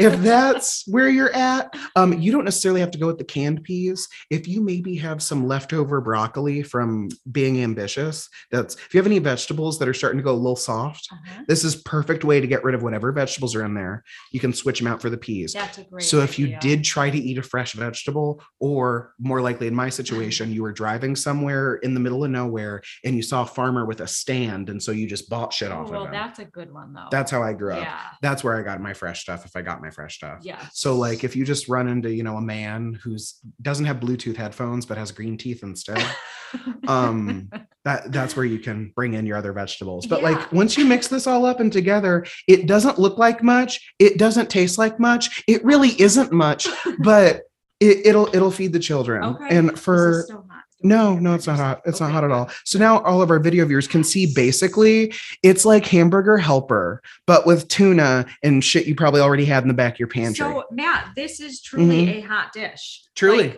[0.00, 3.62] if that's where you're at, um, you don't necessarily have to go with the canned
[3.64, 4.08] peas.
[4.30, 9.18] If you maybe have some leftover broccoli from being ambitious, that's if you have any
[9.18, 11.42] vegetables that are starting to go a little soft, Uh-huh.
[11.48, 14.04] this is perfect way to get rid of whatever vegetables are in there.
[14.32, 15.52] You can switch them out for the peas.
[15.52, 16.04] That's a great.
[16.04, 19.90] So if you did try to eat a fresh vegetable, or more likely in my
[19.90, 23.84] situation, you were driving somewhere in the middle of nowhere and you saw a farmer
[23.86, 26.12] with a stand, and so you just bought shit Oh, off well, of him.
[26.12, 27.08] that's a good one though.
[27.10, 27.82] That's how I grew up.
[27.82, 28.00] yeah.
[28.22, 29.44] That's where I got my fresh stuff.
[29.44, 30.40] If I got my fresh stuff.
[30.42, 30.64] Yeah.
[30.72, 34.36] So like if you just run into you know a man who's doesn't have Bluetooth
[34.36, 36.04] headphones but has green teeth instead,
[36.88, 37.48] um
[37.84, 40.30] that that's where you can bring in your other vegetables but Yeah.
[40.30, 44.18] like once you mix this all up and together it doesn't look like much it
[44.18, 46.66] doesn't taste like much it really isn't much
[47.04, 47.42] but
[47.78, 49.56] it, it'll it'll feed the children Okay.
[49.56, 50.26] and for.
[50.82, 53.38] No no it's not hot it's not hot at all so now all of our
[53.38, 55.12] video viewers can see basically
[55.42, 59.74] it's like hamburger helper but with tuna and shit you probably already had in the
[59.74, 62.16] back of your pantry So Matt, this is truly Mhm.
[62.18, 63.02] a hot dish.
[63.14, 63.48] Truly.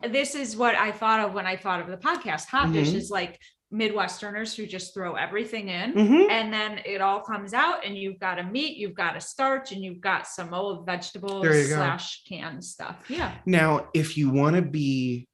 [0.00, 2.46] Like, this is what I thought of when I thought of the podcast.
[2.46, 2.94] Hot dish Mhm.
[2.94, 3.38] is like
[3.72, 5.94] Midwesterners who just throw everything in.
[5.94, 6.30] Mhm.
[6.30, 9.72] And then it all comes out, and you've got a meat, you've got a starch,
[9.72, 11.62] and you've got some old vegetables go.
[11.64, 12.96] slash canned stuff.
[13.08, 13.32] Yeah.
[13.46, 15.26] Now, if you want to be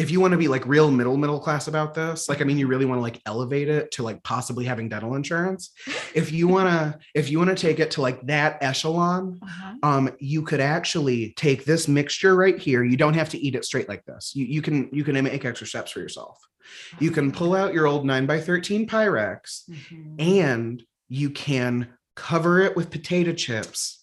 [0.00, 2.58] if you want to be like real middle middle class about this, like I mean
[2.58, 5.70] you really want to like elevate it to like possibly having dental insurance.
[6.14, 9.74] If you want to if you want to take it to like that echelon, Uh-huh.
[9.82, 12.82] um you could actually take this mixture right here.
[12.82, 14.32] You don't have to eat it straight like this.
[14.34, 16.38] You you can you can make extra steps for yourself.
[16.98, 20.20] You can pull out your old 9 by 13 Pyrex Mhm.
[20.20, 23.99] and you can cover it with potato chips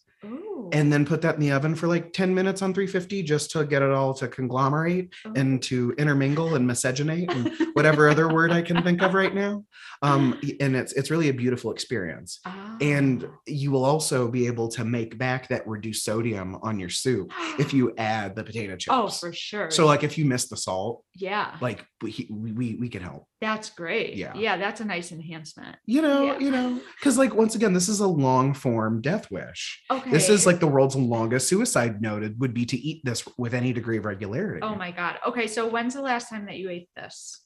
[0.67, 0.77] Ooh.
[0.77, 3.65] and then put that in the oven for like 10 minutes on 350 just to
[3.65, 8.61] get it all to conglomerate and to intermingle and miscegenate and whatever other word I
[8.61, 9.63] can think of right now.
[10.01, 12.39] Um, and it's it's really a beautiful experience.
[12.81, 13.27] And Ah.
[13.47, 17.73] you will also be able to make back that reduced sodium on your soup if
[17.77, 18.87] you add the potato chips.
[18.95, 19.71] oh, for sure.
[19.71, 23.25] so like if you miss the salt, yeah, like we we we can help.
[23.41, 24.15] that's great.
[24.15, 24.33] Yeah.
[24.35, 25.77] Yeah, that's a nice enhancement.
[25.85, 26.39] You know, Yeah.
[26.39, 29.83] you know, because like once again, this is a long form death wish.
[29.89, 30.11] Okay.
[30.11, 33.73] This is like the world's longest suicide noted would be to eat this with any
[33.73, 34.61] degree of regularity.
[34.61, 35.17] Oh my god.
[35.27, 37.41] Okay, so when's the last time that you ate this?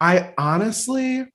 [0.00, 1.26] I honestly,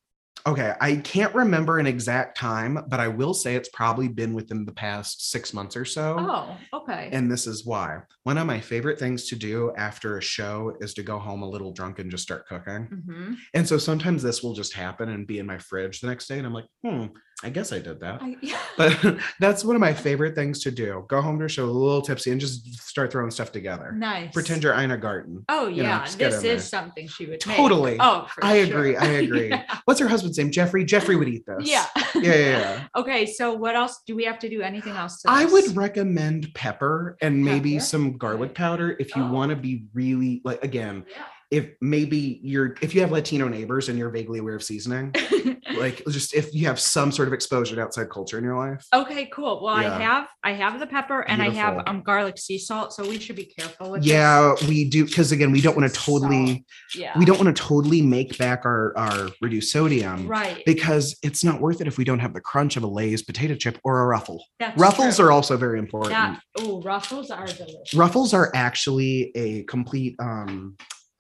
[0.46, 4.66] okay, I can't remember an exact time, but I will say it's probably been within
[4.66, 6.18] the past six months or so.
[6.20, 7.10] Oh, okay.
[7.14, 8.00] And this is why.
[8.24, 11.50] One of my favorite things to do after a show is to go home a
[11.50, 12.88] little drunk and just start cooking.
[12.88, 13.36] Mhm.
[13.54, 16.38] And so sometimes this will just happen and be in my fridge the next day.
[16.38, 17.06] And I'm like, hmm,
[17.44, 18.22] I guess I did that.
[18.22, 18.58] I, yeah.
[18.78, 21.06] But that's one of my favorite things to do.
[21.10, 23.92] Go home to a show a little tipsy and just start throwing stuff together.
[23.92, 24.32] Nice.
[24.34, 25.44] Pretend you're Ina Garten.
[25.50, 26.60] Oh you know, yeah, this is there.
[26.60, 27.58] something she would make.
[27.58, 27.98] Totally.
[28.00, 28.78] Oh, for I sure.
[28.78, 28.96] agree.
[28.98, 29.50] I agree.
[29.54, 29.80] Yeah.
[29.86, 30.52] What's her husband's name?
[30.52, 30.86] Jeffrey.
[30.86, 31.68] Jeffrey would eat this.
[31.70, 31.86] Yeah.
[32.16, 32.84] Yeah, yeah, yeah.
[32.96, 34.62] Okay, so what else do we have to do?
[34.62, 35.22] Anything else?
[35.24, 37.84] To I would recommend pepper and maybe Pepper?
[37.86, 39.32] some garlic powder if you Oh.
[39.32, 41.24] want to be really like again, Yeah.
[41.52, 45.14] If maybe you're if you have Latino neighbors and you're vaguely aware of seasoning,
[45.78, 48.86] like just if you have some sort of exposure to outside culture in your life.
[48.94, 49.64] okay, cool.
[49.64, 49.96] Well, Yeah.
[49.96, 53.20] I have I have the pepper and I have um garlic sea salt, so we
[53.20, 56.96] should be careful with Yeah, we do because again, we don't want to totally this.
[57.02, 57.18] Yeah.
[57.18, 60.64] we don't want to totally make back our our reduced sodium right.
[60.66, 63.56] because it's not worth it if we don't have the crunch of a Lay's potato
[63.56, 64.44] chip or a ruffle.
[64.60, 65.26] That's Ruffles true.
[65.26, 66.12] are also very important.
[66.14, 67.94] that oh ruffles are delicious.
[67.94, 70.76] Ruffles are actually a complete um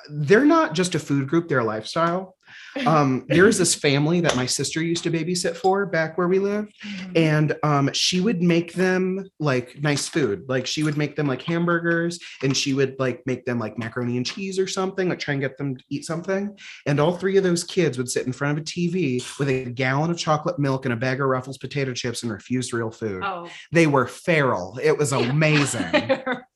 [0.09, 2.35] they're not just a food group, they're a lifestyle.
[2.87, 6.67] Um there's this family that my sister used to babysit for back where we live
[6.83, 7.11] Mhm.
[7.15, 10.45] and um she would make them like nice food.
[10.47, 14.17] Like she would make them like hamburgers and she would like make them like macaroni
[14.17, 16.55] and cheese or something, like try and get them to eat something.
[16.87, 19.65] And all three of those kids would sit in front of a TV with a
[19.65, 23.21] gallon of chocolate milk and a bag of Ruffles potato chips and refused real food.
[23.23, 24.79] Oh, They were feral.
[24.81, 26.21] It was amazing.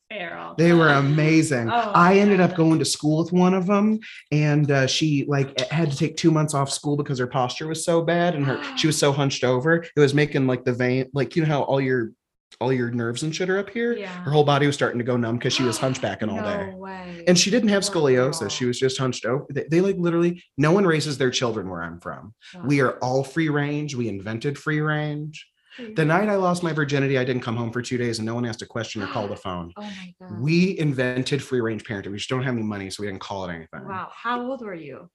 [0.56, 1.70] They were amazing.
[1.70, 4.00] Oh, I ended up going to school with one of them,
[4.32, 7.84] and uh, she like had to take two months off school because her posture was
[7.84, 9.76] so bad and her she was so hunched over.
[9.76, 12.12] It was making like the vein, like you know how all your
[12.60, 13.96] all your nerves and shit are up here.
[13.96, 14.08] Yeah.
[14.08, 16.70] Her whole body was starting to go numb because she was hunchbacking all day.
[16.70, 17.24] No way.
[17.28, 18.50] And she didn't have scoliosis.
[18.50, 19.46] She was just hunched over.
[19.50, 22.34] They, they like literally, no one raises their children where I'm from.
[22.54, 22.62] Wow.
[22.64, 23.94] We are all free range.
[23.94, 25.46] We invented free range.
[25.94, 28.34] The night I lost my virginity, I didn't come home for two days and no
[28.34, 29.72] one asked a question or called the phone.
[29.76, 30.40] Oh my god.
[30.40, 32.10] We invented free range parenting.
[32.10, 33.86] We just don't have any money, so we didn't call it anything.
[33.86, 34.10] Wow.
[34.12, 35.10] How old were you?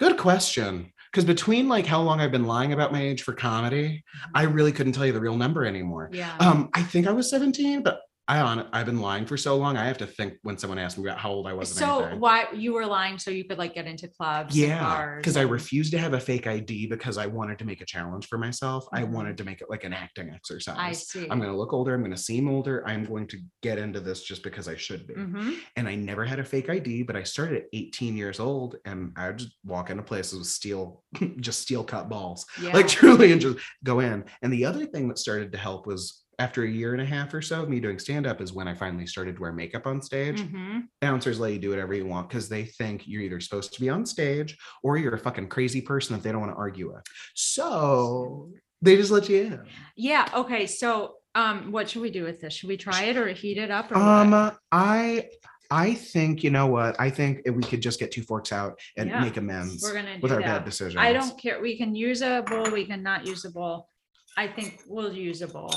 [0.00, 0.92] Good question.
[1.10, 4.02] Because between like how long I've been lying about my age for comedy,
[4.34, 6.10] I really couldn't tell you the real number anymore.
[6.12, 6.34] Yeah.
[6.40, 9.76] Um, I think I was 17, but I on I've been lying for so long.
[9.76, 11.70] I have to think when someone asked me about how old I was.
[11.70, 12.20] so anything.
[12.20, 14.56] why you were lying so you could like get into clubs?
[14.56, 17.84] Yeah, because I refused to have a fake ID because I wanted to make a
[17.84, 18.86] challenge for myself.
[18.94, 19.10] I Mhm.
[19.10, 20.76] wanted to make it like an acting exercise.
[20.78, 21.28] I see.
[21.30, 21.92] I'm going to look older.
[21.92, 22.82] I'm going to seem older.
[22.88, 25.14] I'm going to get into this just because I should be.
[25.14, 25.58] Mhm.
[25.76, 29.12] And I never had a fake ID, but I started at 18 years old and
[29.16, 31.02] I would just walk into places with steel,
[31.40, 32.72] just steel cut balls, Yeah.
[32.72, 32.88] like
[33.28, 34.24] truly, and just go in.
[34.42, 37.32] And the other thing that started to help was after a year and a half
[37.34, 39.86] or so of me doing stand up is when I finally started to wear makeup
[39.86, 40.40] on stage.
[40.40, 40.84] Mhm.
[41.00, 43.88] Bouncers let you do whatever you want because they think you're either supposed to be
[43.88, 47.04] on stage or you're a fucking crazy person that they don't want to argue with.
[47.34, 48.50] So
[48.82, 49.60] they just let you in.
[49.96, 50.28] Yeah.
[50.34, 50.66] Okay.
[50.66, 52.54] So, um, what should we do with this?
[52.54, 53.90] Should we try it or heat it up?
[53.96, 55.28] Um, I
[55.70, 59.08] I think you know what I think we could just get two forks out and
[59.08, 60.46] Yeah, make amends we're gonna with our that.
[60.58, 60.96] bad decisions.
[61.02, 61.60] I don't care.
[61.60, 62.70] We can use a bowl.
[62.70, 63.88] We can not use a bowl.
[64.36, 65.72] I think we'll use a bowl.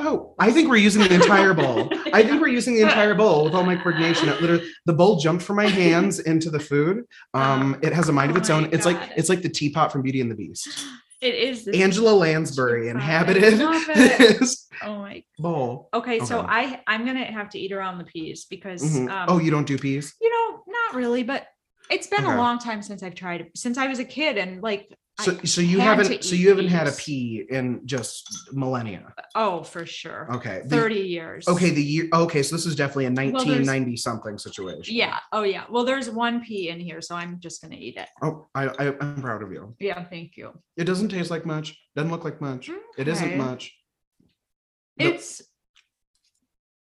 [0.00, 1.90] Oh, I think we're using the entire bowl.
[2.12, 4.28] I think we're using the entire bowl with all my coordination.
[4.28, 7.04] It literally, the bowl jumped from my hands into the food.
[7.34, 8.68] Um, it has a mind of Oh its my own.
[8.72, 10.68] It's like it's like the teapot from Beauty and the Beast.
[11.20, 12.90] It is Angela Lansbury.
[12.90, 13.42] Inhabited
[13.88, 15.24] this Oh my.
[15.36, 15.88] bowl.
[15.92, 16.20] Okay.
[16.20, 19.10] So I I'm gonna have to eat around the peas because Mhm.
[19.10, 20.14] um, oh, you don't do peas?
[20.20, 21.44] you know not really, but
[21.90, 22.34] it's been Okay.
[22.34, 23.50] a long time since I've tried.
[23.56, 24.94] Since I was a kid and like.
[25.20, 27.84] So, I, so you had to haven't so eat you haven't had a pea in
[27.86, 29.12] just millennia.
[29.34, 30.32] oh, for sure.
[30.36, 30.62] Okay.
[30.64, 31.48] the- Thirty years.
[31.48, 34.94] okay, the year okay, so this is definitely a there's- 1990 something situation.
[34.94, 35.18] Yeah.
[35.32, 35.64] Oh yeah.
[35.68, 38.08] Well, there's one pea in here, so I'm just gonna eat it.
[38.22, 39.74] Oh, I, I I'm proud of you.
[39.80, 40.04] Yeah.
[40.04, 40.52] Thank you.
[40.76, 42.70] It doesn't taste like much, doesn't look like much.
[42.96, 43.36] It isn't Okay.
[43.36, 43.74] much.
[44.98, 45.14] Nope.
[45.14, 45.42] It's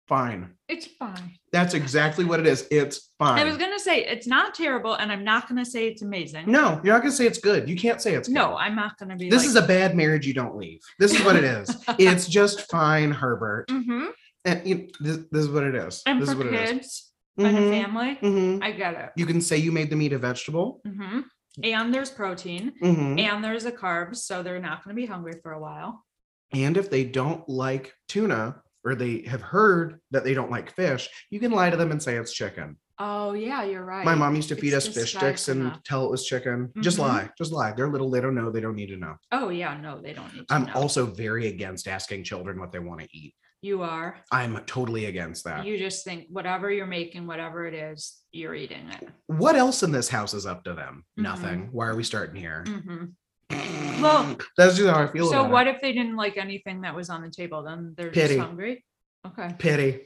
[0.09, 0.55] Fine.
[0.67, 1.35] it's fine.
[1.51, 2.67] That's exactly what it is.
[2.71, 3.37] It's fine.
[3.39, 6.51] I was gonna say it's not terrible, and I'm not gonna say it's amazing.
[6.51, 7.69] No, you're not gonna say it's good.
[7.69, 8.33] You can't say it's good.
[8.33, 9.29] No, I'm not gonna be.
[9.29, 10.79] This like, is a bad marriage you don't leave.
[10.97, 11.69] This is what it is.
[11.99, 13.67] it's just fine, Herbert.
[13.69, 14.05] Mm-hmm.
[14.45, 16.01] And you, this, this is what it is.
[16.07, 16.71] And this for is what it is.
[16.71, 18.63] kids and a Mhm, family, mhm.
[18.63, 19.09] I get it.
[19.15, 20.81] You can say you made the meat a vegetable.
[20.87, 21.19] Mm-hmm.
[21.63, 23.19] And there's protein, Mhm.
[23.19, 26.03] and there's a carb, so they're not gonna be hungry for a while.
[26.51, 31.09] And if they don't like tuna or they have heard that they don't like fish,
[31.29, 32.77] you can lie to them and say it's chicken.
[33.01, 34.03] Oh yeah, you're right.
[34.03, 36.69] My mom used to feed It's us fish sticks and tell it was chicken.
[36.81, 37.01] Just Mhm.
[37.01, 37.29] lie.
[37.37, 37.71] Just lie.
[37.71, 38.09] They're little.
[38.11, 38.51] They don't know.
[38.51, 39.15] They don't need to know.
[39.31, 40.73] Oh yeah, no, they don't need to I'm know.
[40.73, 43.35] also very against asking children what they want to eat.
[43.61, 44.15] you are.
[44.31, 45.65] I'm totally against that.
[45.65, 49.09] You just think whatever you're making, whatever it is, you're eating it.
[49.27, 51.03] what else in this house is up to them?
[51.17, 51.23] Mhm.
[51.23, 51.69] Nothing.
[51.73, 52.63] Why are we starting here?
[52.65, 53.05] hmm
[53.49, 55.29] Well, that's just how I feel.
[55.29, 55.75] So about what It.
[55.75, 57.63] if they didn't like anything that was on the table?
[57.63, 58.35] Then they're Pity.
[58.35, 58.85] just hungry.
[59.27, 59.53] Okay.
[59.57, 60.01] Pity.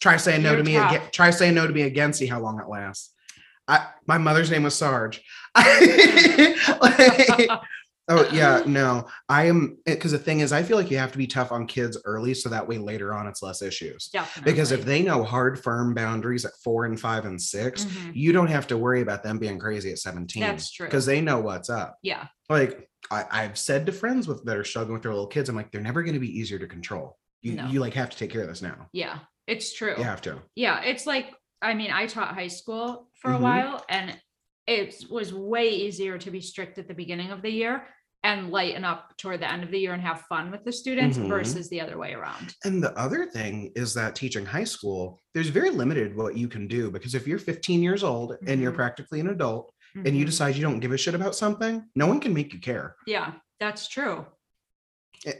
[0.00, 0.90] Try saying no You're to me tough.
[0.92, 1.08] again.
[1.12, 2.12] Try saying no to me again.
[2.12, 3.10] See how long it lasts.
[3.68, 5.22] I, my mother's name was Sarge.
[6.80, 7.50] Like,
[8.08, 9.06] Oh yeah, no.
[9.28, 11.66] I am because the thing is, I feel like you have to be tough on
[11.66, 14.08] kids early, so that way later on it's less issues.
[14.08, 14.52] Definitely.
[14.52, 18.10] Because if they know hard, firm boundaries at four and five and 6 Mhm.
[18.14, 20.42] you don't have to worry about them being crazy at 17.
[20.42, 20.86] That's true.
[20.86, 21.96] Because they know what's up.
[22.02, 22.26] Yeah.
[22.48, 25.56] Like I, I've said to friends with that are struggling with their little kids, I'm
[25.56, 27.18] like, they're never going to be easier to control.
[27.40, 27.66] You, No.
[27.68, 28.88] you like have to take care of this now.
[28.92, 29.18] Yeah.
[29.46, 29.94] It's true.
[29.96, 30.38] You have to.
[30.56, 31.26] Yeah, it's like
[31.64, 33.40] I mean, I taught high school for a Mhm.
[33.40, 34.18] while and
[34.66, 37.84] it was way easier to be strict at the beginning of the year
[38.24, 41.18] and lighten up toward the end of the year and have fun with the students
[41.18, 41.28] Mhm.
[41.28, 42.54] versus the other way around.
[42.64, 46.68] And the other thing is that teaching high school, there's very limited what you can
[46.68, 48.76] do because if you're 15 years old and you're Mhm.
[48.76, 50.26] practically an adult and you Mhm.
[50.26, 52.94] decide you don't give a shit about something, no one can make you care.
[53.08, 54.24] Yeah, that's true.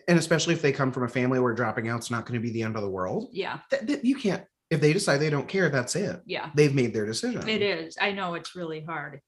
[0.09, 2.51] And especially if they come from a family where dropping out's not going to be
[2.53, 4.45] the end of the world, Yeah, th- th- you can't.
[4.73, 6.21] If they decide they don't care, that's it.
[6.27, 6.51] yeah.
[6.55, 7.47] They've made their decision.
[7.49, 7.97] It is.
[8.01, 9.21] I know it's really hard.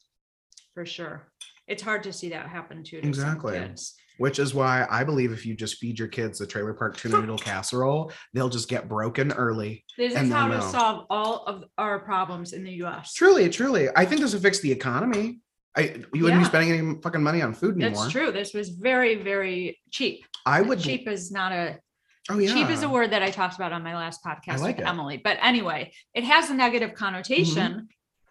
[0.75, 1.29] For sure.
[1.69, 3.01] It's hard to see that happen too.
[3.01, 3.59] To Exactly.
[3.59, 3.95] Kids.
[4.19, 7.21] Which is why I believe if you just feed your kids the trailer park tuna
[7.21, 9.85] noodle casserole, they'll just get broken early.
[9.99, 13.13] This is how to solve all of our problems in the US.
[13.13, 13.89] Truly, truly.
[13.97, 15.41] I think this will fix the economy.
[15.77, 16.39] I you wouldn't Yeah.
[16.39, 18.03] be spending any fucking money on food anymore.
[18.05, 18.31] That's true.
[18.31, 20.25] This was very, very cheap.
[20.47, 21.79] I would cheap is not a
[22.31, 22.53] Oh yeah.
[22.55, 24.79] cheap is a word that I talked about on my last podcast like with it.
[24.81, 24.89] Mm-hmm.
[24.89, 25.17] Emily.
[25.23, 27.89] But anyway, it has a negative connotation,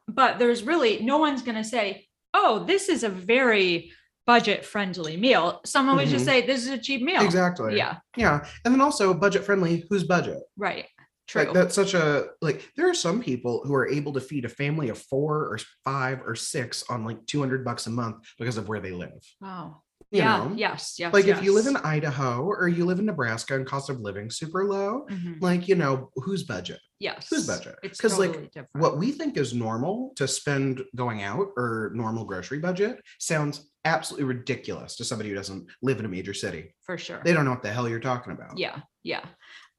[0.07, 3.91] but there's really no one's going to say, "Oh, this is a very
[4.25, 6.29] budget friendly meal." Someone would just Mhm.
[6.29, 7.77] say, "This is a cheap meal." Exactly.
[7.77, 8.45] Yeah, Yeah.
[8.65, 9.85] And then also budget friendly.
[9.89, 10.39] Whose budget?
[10.57, 10.87] right.
[11.25, 11.43] True.
[11.45, 14.49] Like that's such a like there are some people who are able to feed a
[14.49, 18.67] family of four or five or six on like 200 bucks a month because of
[18.67, 19.23] where they live.
[19.39, 19.82] wow.
[20.13, 20.37] You yeah.
[20.37, 20.53] know?
[20.55, 20.95] Yes.
[20.99, 21.11] Yes.
[21.11, 24.29] Like if you live in Idaho or you live in Nebraska and cost of living
[24.29, 25.41] super low, Mhm.
[25.41, 26.79] like you know, whose budget?
[26.99, 27.27] yes.
[27.29, 27.75] whose budget?
[27.83, 28.69] It's 'Cause, like, totally different.
[28.75, 34.25] What we think is normal to spend going out or normal grocery budget sounds absolutely
[34.25, 36.73] ridiculous to somebody who doesn't live in a major city.
[36.83, 37.19] for sure.
[37.25, 38.57] They don't know what the hell you're talking about.
[38.57, 38.81] Yeah.
[39.01, 39.25] Yeah.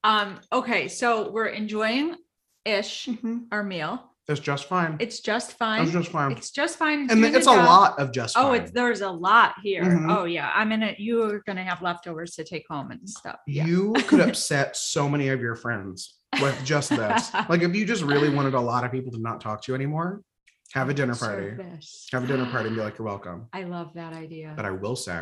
[0.02, 0.40] Um.
[0.52, 0.88] Okay.
[0.88, 2.16] So we're enjoying
[2.64, 3.46] ish Mhm.
[3.52, 4.13] our meal.
[4.26, 4.96] That's just fine.
[5.00, 5.90] It's just fine.
[5.90, 6.32] just fine.
[6.32, 7.10] It's just fine.
[7.10, 7.66] and it's a job.
[7.66, 8.62] lot of just Oh, fine.
[8.62, 9.82] it's there's a lot here.
[9.84, 10.16] Mhm.
[10.16, 10.98] Oh yeah, I'm in it.
[10.98, 13.37] You're gonna have leftovers to take home and stuff.
[13.46, 13.66] Yeah.
[13.66, 17.32] You could upset so many of your friends with just this.
[17.50, 19.76] like if you just really wanted a lot of people to not talk to you
[19.76, 20.22] anymore,
[20.72, 21.50] have a dinner party.
[21.50, 22.08] Service.
[22.12, 23.46] Have a dinner party and be like, you're welcome.
[23.52, 24.54] I love that idea.
[24.56, 25.20] But I will say,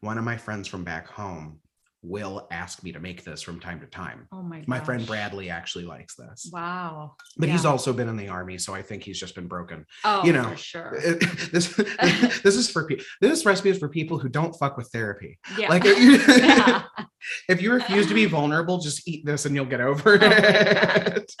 [0.00, 1.58] one of my friends from back home
[2.06, 4.28] will ask me to make this from time to time.
[4.32, 4.62] oh my.
[4.66, 5.06] My friend.
[5.06, 7.14] Bradley actually likes this, Wow.
[7.36, 9.84] but he's also been in the army, so I think he's just been broken.
[10.04, 10.94] Oh, you know, for sure.
[11.02, 11.20] It-
[11.52, 11.74] this
[12.42, 13.04] this is for people.
[13.20, 15.38] This recipe is for people who don't fuck with therapy.
[15.58, 15.68] Yeah.
[15.68, 16.12] Like if you,
[16.44, 16.82] yeah.
[17.48, 21.32] if you refuse to be vulnerable, just eat this and you'll get over Oh it.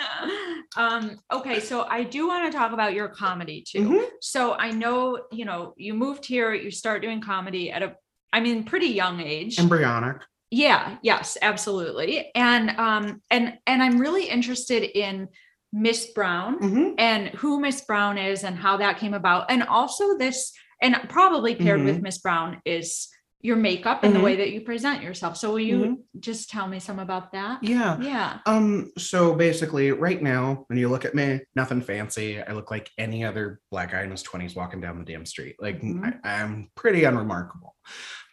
[0.76, 4.06] um okay so i do want to talk about your comedy too Mhm.
[4.20, 7.94] so i know you know you moved here you start doing comedy at a
[8.32, 10.18] i mean pretty young age Embryonic.
[10.50, 15.28] Yeah yes absolutely and um and and i'm really interested in
[15.72, 16.94] miss brown Mhm.
[16.98, 21.54] and who miss brown is and how that came about and also this and probably
[21.56, 23.08] paired with miss brown is
[23.42, 24.18] your makeup and Mhm.
[24.18, 25.96] the way that you present yourself so will you Mhm.
[26.20, 28.00] just tell me some about that Yeah.
[28.00, 32.40] yeah Um, so basically, right now, when you look at me, nothing fancy.
[32.42, 35.56] I look like any other black guy in his 20s walking down the damn street.
[35.60, 36.18] Like Mhm.
[36.24, 37.76] I, I'm pretty unremarkable.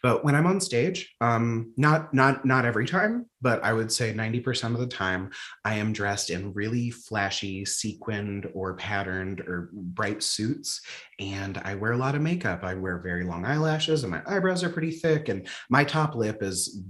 [0.04, 4.12] But when I'm on stage, um, not not not every time, but I would say
[4.12, 5.30] 90% of the time,
[5.64, 10.82] I am dressed in really flashy, sequined or patterned or bright suits.
[11.20, 12.64] And I wear a lot of makeup.
[12.64, 15.30] I wear very long eyelashes and my eyebrows are pretty thick.
[15.30, 16.82] And my top lip is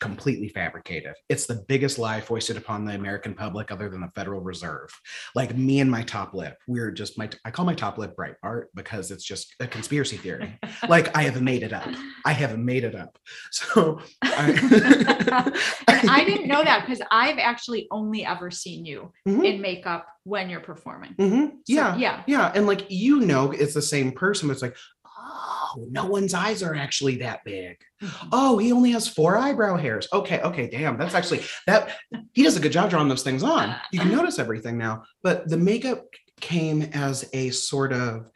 [0.00, 1.14] completely fabricated.
[1.28, 4.90] It's the biggest lie foisted upon the American public other than the Federal Reserve.
[5.34, 8.66] Like me and my top lip, we're just my I call my top lip Breitbart
[8.74, 10.58] because it's just a conspiracy theory.
[10.88, 11.88] like I have made it up.
[12.24, 13.18] I have made it up.
[13.50, 19.60] So I, I didn't know that because I've actually only ever seen you Mhm, in
[19.60, 21.14] makeup when you're performing.
[21.18, 21.96] mhm, So, yeah.
[21.96, 22.22] yeah.
[22.26, 22.52] Yeah.
[22.54, 25.57] And like you know it's the same person, but it's like, oh,
[25.90, 27.78] no one's eyes are actually that big.
[28.02, 28.28] Mhm.
[28.32, 30.08] Oh, he only has four eyebrow hairs.
[30.12, 30.96] Okay, okay, damn.
[30.96, 31.96] That's actually that
[32.32, 33.74] he does a good job drawing those things on.
[33.92, 35.04] You can notice everything now.
[35.22, 36.04] But the makeup
[36.40, 38.30] came as a sort of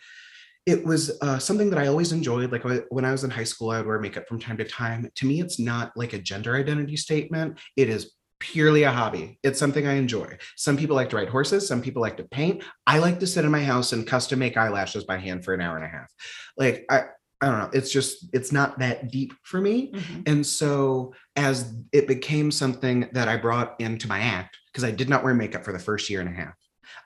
[0.64, 2.52] it was uh, something that I always enjoyed.
[2.52, 5.10] Like when I was in high school, I would wear makeup from time to time.
[5.16, 7.58] To me, it's not like a gender identity statement.
[7.76, 9.38] It is purely a hobby.
[9.42, 10.36] It's something I enjoy.
[10.56, 11.66] Some people like to ride horses.
[11.66, 12.64] Some people like to paint.
[12.86, 15.60] I like to sit in my house and custom make eyelashes by hand for an
[15.60, 16.12] hour and a half.
[16.56, 17.04] Like I,
[17.42, 17.70] I don't know.
[17.72, 19.92] It's just it's not that deep for me.
[19.92, 20.28] Mhm.
[20.28, 25.08] And so as it became something that I brought into my act, because I did
[25.08, 26.54] not wear makeup for the first year and a half.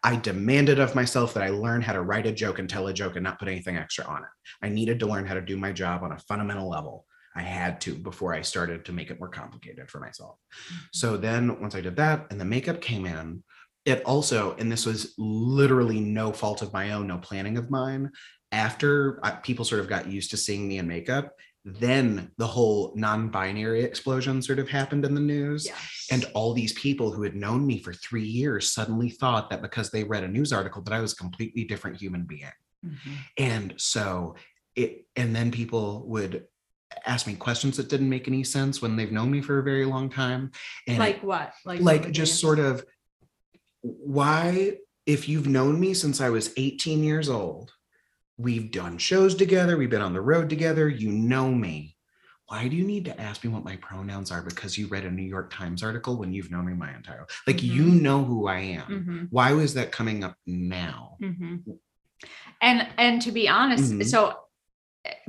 [0.05, 2.93] I demanded of myself that I learn how to write a joke and tell a
[2.93, 4.29] joke and not put anything extra on it.
[4.63, 7.07] I needed to learn how to do my job on a fundamental level.
[7.35, 10.39] I had to before I started to make it more complicated for myself.
[10.93, 13.43] So then once I did that and the makeup came in,
[13.85, 18.11] it also, and this was literally no fault of my own, no planning of mine.
[18.53, 21.35] After uh, people sort of got used to seeing me in makeup,
[21.65, 25.67] then the whole non-binary explosion sort of happened in the news.
[25.67, 26.07] Yes.
[26.13, 29.91] And all these people who had known me for three years suddenly thought that because
[29.91, 32.53] they read a news article that I was a completely different human being.
[32.85, 33.17] Mhm.
[33.37, 34.37] And so
[34.77, 36.47] it, and then people would
[37.05, 39.85] ask me questions that didn't make any sense when they've known me for a very
[39.85, 40.53] long time.
[40.87, 41.53] And like what?
[41.65, 42.85] Like like just sort of
[43.83, 47.73] why, if you've known me since I was 18 years old,
[48.39, 51.97] we've done shows together, we've been on the road together, you know me.
[52.49, 55.11] Why do you need to ask me what my pronouns are because you read a
[55.11, 58.01] New York Times article when you've known me my entire like you Mhm.
[58.03, 58.87] know who I am.
[59.05, 61.17] Mhm, Why was that coming up now?
[61.21, 61.63] mhm.
[62.61, 64.05] And and to be honest, Mhm.
[64.07, 64.39] so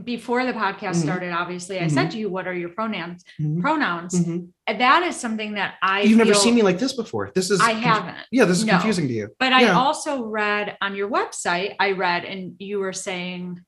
[0.03, 1.03] before the podcast Mhm.
[1.03, 3.61] started, obviously, I said to you, "What are your pronouns?" Mhm.
[3.61, 4.13] Pronouns.
[4.13, 4.49] Mhm.
[4.67, 7.32] And that is something that I You've never seen me like this before.
[7.34, 8.17] This is I haven't.
[8.32, 8.73] Yeah, this is No.
[8.73, 9.30] confusing to you.
[9.39, 13.61] But I also read on your website, I read, and you were saying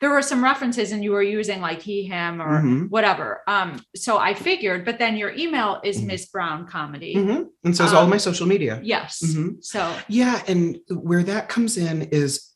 [0.00, 2.90] there were some references and you were using like he, him, or Mhm.
[2.90, 3.40] whatever.
[3.46, 6.06] Um, so I figured, but then your email is Mhm.
[6.06, 7.14] Miss Brown Comedy.
[7.14, 7.46] Mhm.
[7.64, 8.80] And so is all Um, my social media.
[8.82, 9.22] Yes.
[9.24, 9.62] Mhm.
[9.64, 12.50] So Yeah, and where that comes in is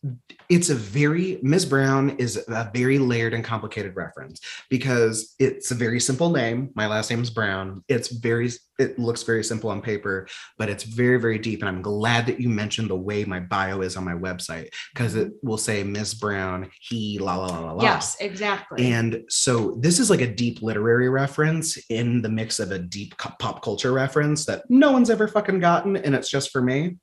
[0.49, 5.75] it's a very Miss Brown is a very layered and complicated reference because it's a
[5.75, 6.71] very simple name.
[6.75, 7.83] My last name is Brown.
[7.89, 11.61] It's very it looks very simple on paper, but it's very very deep.
[11.61, 15.15] And I'm glad that you mentioned the way my bio is on my website because
[15.15, 17.83] it will say Miss Brown, he, la la la la la.
[17.83, 18.91] yes, exactly.
[18.93, 23.17] And so this is like a deep literary reference in the mix of a deep
[23.19, 26.97] pop culture reference that no one's ever fucking gotten, and it's just for me.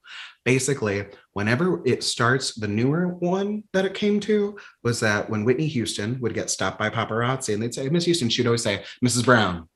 [0.43, 5.65] Basically, whenever it starts, the newer one that it came to was that when Whitney
[5.67, 9.25] Houston would get stopped by paparazzi and they'd say, Miss Houston, she'd always say, Mrs.
[9.25, 9.67] Brown,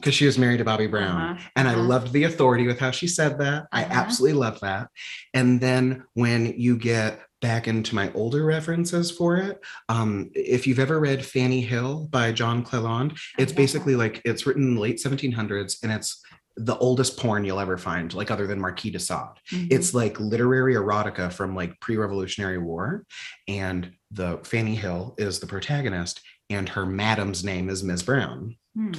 [0.00, 1.20] because she was married to Bobby Brown.
[1.36, 1.82] Uh-huh, And I uh-huh.
[1.82, 3.66] loved the authority with how she said that.
[3.70, 3.92] I Uh-huh.
[3.94, 4.88] absolutely love that.
[5.34, 10.78] And then when you get back into my older references for it, um, if you've
[10.78, 14.96] ever read Fanny Hill by John Cleland, it's basically like it's written in the late
[14.98, 16.22] 1700s and it's
[16.56, 19.36] the oldest porn you'll ever find, like other than Marquis de Sade.
[19.52, 19.68] Mhm.
[19.70, 23.04] It's like literary erotica from like pre-Revolutionary War,
[23.48, 26.20] and the Fanny Hill is the protagonist,
[26.50, 28.02] and her madam's name is Ms.
[28.02, 28.92] Brown, Hmm.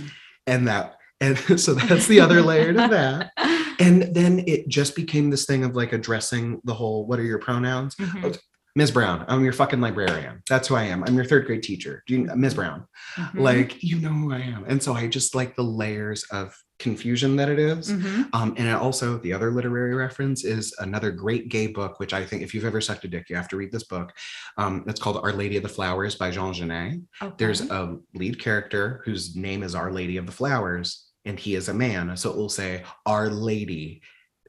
[0.47, 3.31] And that, and so that's the other layer to that.
[3.79, 7.39] And then it just became this thing of like addressing the whole what are your
[7.39, 7.95] pronouns?
[7.95, 8.37] Mhm,
[8.75, 8.91] Ms.
[8.91, 10.43] Brown, I'm your fucking librarian.
[10.47, 11.03] That's who I am.
[11.03, 12.03] I'm your third grade teacher.
[12.05, 12.53] Do you, Ms.
[12.53, 12.85] Brown?
[13.15, 14.65] mhm, Like, you know who I am.
[14.67, 17.91] And so I just like the layers of confusion that it is.
[17.91, 18.27] mhm.
[18.33, 22.25] Um, and it also, the other literary reference is another great gay book, which I
[22.25, 24.11] think if you've ever sucked a dick, you have to read this book.
[24.57, 26.99] Um, it's called Our Lady of the Flowers by Jean Genet.
[27.37, 31.69] There's a lead character whose name is Our Lady of the Flowers, and he is
[31.69, 32.17] a man.
[32.17, 34.01] So it will say, Our Lady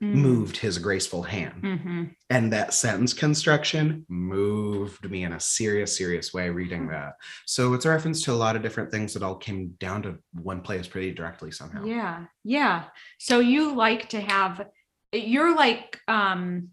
[0.03, 0.14] Mm.
[0.14, 1.62] moved his graceful hand.
[1.62, 2.14] Mhm.
[2.28, 7.12] And that sentence construction moved me in a serious, serious way reading that.
[7.46, 10.18] So it's a reference to a lot of different things that all came down to
[10.32, 11.84] one place pretty directly somehow.
[11.84, 12.24] Yeah.
[12.42, 12.84] Yeah.
[13.18, 14.66] So you like to have
[15.12, 16.70] you're like um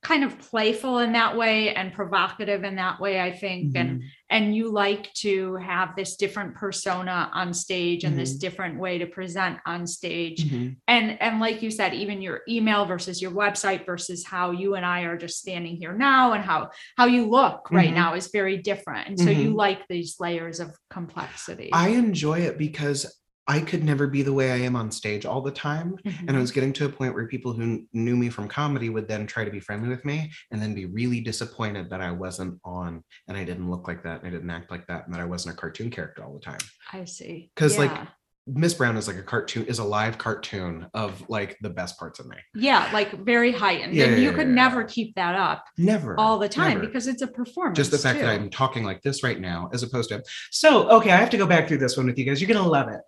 [0.00, 4.04] kind of playful in that way and provocative in that way i think and Mhm.
[4.30, 8.40] and you like to have this different persona on stage and this Mhm.
[8.40, 10.76] different way to present on stage Mhm.
[10.86, 14.86] and and like you said even your email versus your website versus how you and
[14.86, 17.94] i are just standing here now and how how you look right Mhm.
[17.94, 19.56] now is very different and so you Mhm.
[19.56, 24.52] like these layers of complexity I enjoy it because I could never be the way
[24.52, 25.96] I am on stage all the time.
[26.04, 26.40] And I mm-hmm.
[26.40, 29.26] was getting to a point where people who kn- knew me from comedy would then
[29.26, 33.02] try to be friendly with me and then be really disappointed that I wasn't on
[33.26, 35.24] and I didn't look like that and I didn't act like that and that I
[35.24, 36.58] wasn't a cartoon character all the time.
[36.92, 38.06] i see 'Cause, like, Yeah.
[38.50, 42.18] Miss Brown is like a cartoon, is a live cartoon of like the best parts
[42.18, 42.36] of me.
[42.54, 43.94] Yeah, like very heightened.
[43.94, 46.18] Yeah, and you yeah, could yeah, never keep that up Never.
[46.18, 46.86] all the time never.
[46.86, 47.76] because it's a performance.
[47.76, 48.28] just the fact that.
[48.28, 51.46] I'm talking like this right now, as opposed to, so, okay, I have to go
[51.46, 52.40] back through this one with you guys.
[52.40, 53.00] You're going to love it.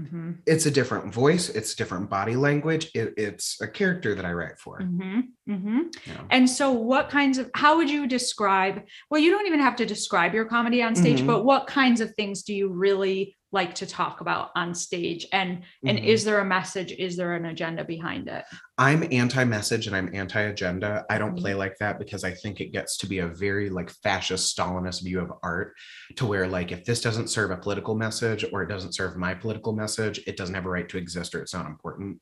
[0.00, 2.90] Mhm, It's a different voice, it's different body language.
[2.94, 4.80] It, it's a character that I write for.
[4.80, 5.94] mhm, mhm.
[6.06, 6.26] you know.
[6.30, 8.82] And so, what kinds of, how would you describe?
[9.10, 11.26] Well, you don't even have to describe your comedy on stage, Mhm.
[11.26, 15.26] but what kinds of things do you really like to talk about on stage?
[15.32, 16.04] And and Mhm.
[16.04, 16.92] is there a message?
[16.92, 18.44] Is there an agenda behind it?
[18.78, 21.04] I'm anti-message and I'm anti-agenda.
[21.10, 21.40] I don't Mhm.
[21.40, 25.04] play like that because I think it gets to be a very like fascist Stalinist
[25.04, 25.74] view of art
[26.16, 29.34] to where like if this doesn't serve a political message or it doesn't serve my
[29.34, 32.20] political message, it doesn't have a right to exist or it's not important.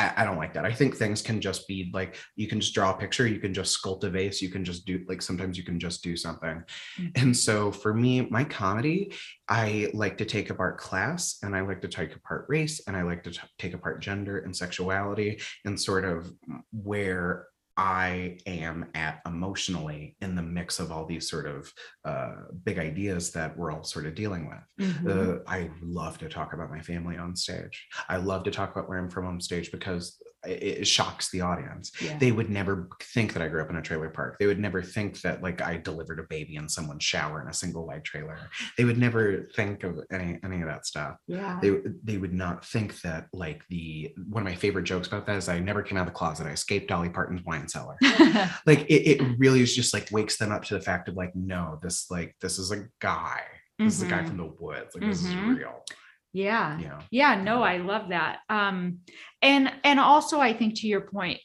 [0.00, 0.64] I, I don't like that.
[0.64, 3.52] I think things can just be like you can just draw a picture, you can
[3.52, 6.62] just sculpt a vase, you can just do like sometimes you can just do something.
[6.98, 7.22] Mhm.
[7.22, 9.12] And so for me, my comedy,
[9.48, 13.02] I like to take apart class and I like to take apart race and I
[13.02, 16.32] like to t- take apart gender and sexuality and sort of
[16.72, 17.46] where
[17.80, 21.72] I am at emotionally in the mix of all these sort of
[22.04, 24.86] uh, big ideas that we're all sort of dealing with.
[24.86, 25.38] Mhm.
[25.38, 27.88] Uh, I love to talk about my family on stage.
[28.06, 31.92] I love to talk about where I'm from on stage because it, shocks the audience.
[32.00, 32.16] Yeah.
[32.18, 34.36] They would never think that I grew up in a trailer park.
[34.38, 37.52] They would never think that like I delivered a baby in someone's shower in a
[37.52, 38.38] single wide trailer.
[38.78, 41.16] They would never think of any any of that stuff.
[41.26, 41.58] yeah.
[41.60, 45.36] They they would not think that like the one of my favorite jokes about that
[45.36, 46.46] is I never came out of the closet.
[46.46, 47.96] I escaped Dolly Parton's wine cellar
[48.66, 51.34] like it, it really is just like wakes them up to the fact of like
[51.34, 53.40] no this like this is a guy
[53.78, 54.28] this is a guy Mhm.
[54.28, 55.52] from the woods like this Mhm.
[55.52, 55.84] is real
[56.32, 56.78] yeah.
[56.78, 58.38] yeah Yeah, no, I love that.
[58.48, 58.98] Um,
[59.42, 61.40] and and also I think to your point,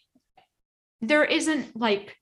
[1.02, 2.16] there isn't like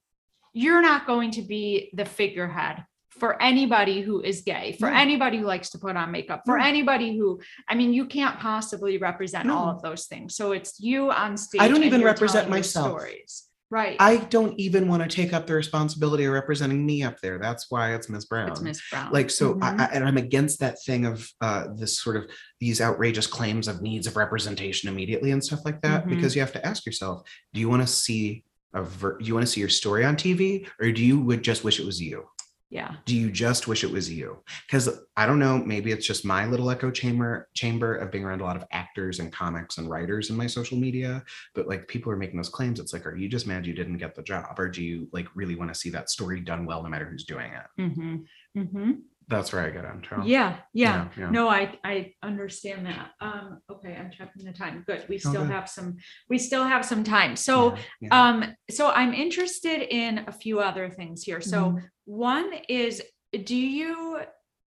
[0.52, 4.96] you're not going to be the figurehead for anybody who is gay, for No.
[4.96, 6.64] anybody who likes to put on makeup, for No.
[6.64, 10.34] anybody who, I mean, you can't possibly represent all of those things.
[10.34, 11.60] So it's you on stage.
[11.60, 12.88] I don't even represent myself.
[12.88, 13.44] Stories.
[13.74, 13.96] Right.
[13.98, 17.70] i don't even want to take up the responsibility of representing me up there that's
[17.72, 19.12] why it's miss brown it's Miss Brown.
[19.12, 19.62] like so Mhm.
[19.80, 23.66] I, I, and i'm against that thing of uh this sort of these outrageous claims
[23.66, 26.10] of needs of representation immediately and stuff like that Mhm.
[26.10, 28.44] because you have to ask yourself do you want to see
[28.74, 31.64] a ver- you want to see your story on tv or do you would just
[31.64, 32.24] wish it was you
[32.70, 32.96] yeah.
[33.04, 36.46] do you just wish it was you because i don't know maybe it's just my
[36.46, 40.30] little echo chamber chamber of being around a lot of actors and comics and writers
[40.30, 41.22] in my social media
[41.54, 43.98] but like people are making those claims it's like are you just mad you didn't
[43.98, 46.82] get the job or do you like really want to see that story done well
[46.82, 48.16] no matter who's doing it hmm
[48.60, 48.90] hmm
[49.28, 50.58] that's where i get into Yeah.
[50.74, 51.08] Yeah.
[51.16, 51.30] yeah.
[51.30, 53.12] No, I, I understand that.
[53.22, 54.84] Um, okay, I'm checking the time.
[54.86, 55.06] Good.
[55.08, 55.96] We still have some,
[56.28, 57.34] we still have some time.
[57.36, 61.40] So, Yeah, um, so I'm interested in a few other things here.
[61.40, 61.82] So Mhm.
[62.04, 63.02] One is,
[63.44, 64.20] do you,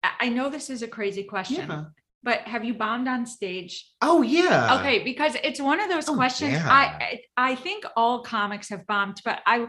[0.03, 1.83] I know this is a crazy question, yeah.
[2.23, 3.87] but have you bombed on stage?
[4.01, 6.53] oh yeah Okay, because it's one of those Oh, questions.
[6.53, 6.67] yeah.
[6.69, 9.67] I, I think all comics have bombed, but I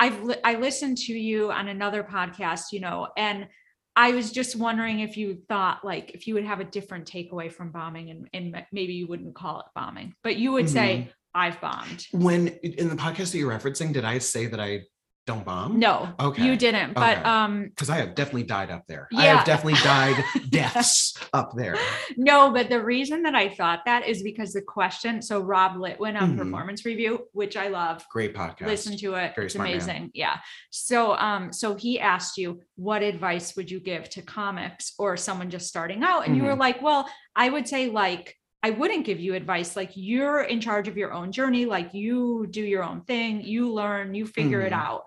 [0.00, 3.48] I've li- I listened to you on another podcast, you know, and
[3.96, 7.50] I was just wondering if you thought like if you would have a different takeaway
[7.50, 11.10] from bombing and, and maybe you wouldn't call it bombing, but you would say mm-hmm.
[11.34, 12.06] I've bombed.
[12.12, 14.80] when in the podcast that you're referencing did i say that i
[15.28, 16.94] don't bomb No, Okay, you didn't.
[16.94, 17.28] But okay.
[17.36, 19.20] um because i have definitely died up there Yeah.
[19.20, 20.16] i have definitely died
[20.48, 21.76] deaths up there
[22.16, 25.12] no, but the reason that I thought that is because the question.
[25.22, 26.38] So Rob Litwin on Mhm.
[26.38, 27.96] performance review, which I love.
[28.10, 29.76] great podcast listen to it Very it's smart man.
[29.76, 30.36] amazing yeah
[30.70, 30.98] so
[31.28, 35.66] um so he asked you what advice would you give to comics or someone just
[35.74, 36.60] starting out and you were Mm-hmm.
[36.68, 37.02] like well
[37.36, 38.26] i would say like
[38.62, 42.46] i wouldn't give you advice like you're in charge of your own journey like you
[42.50, 44.76] do your own thing you learn you figure it Mhm.
[44.86, 45.02] out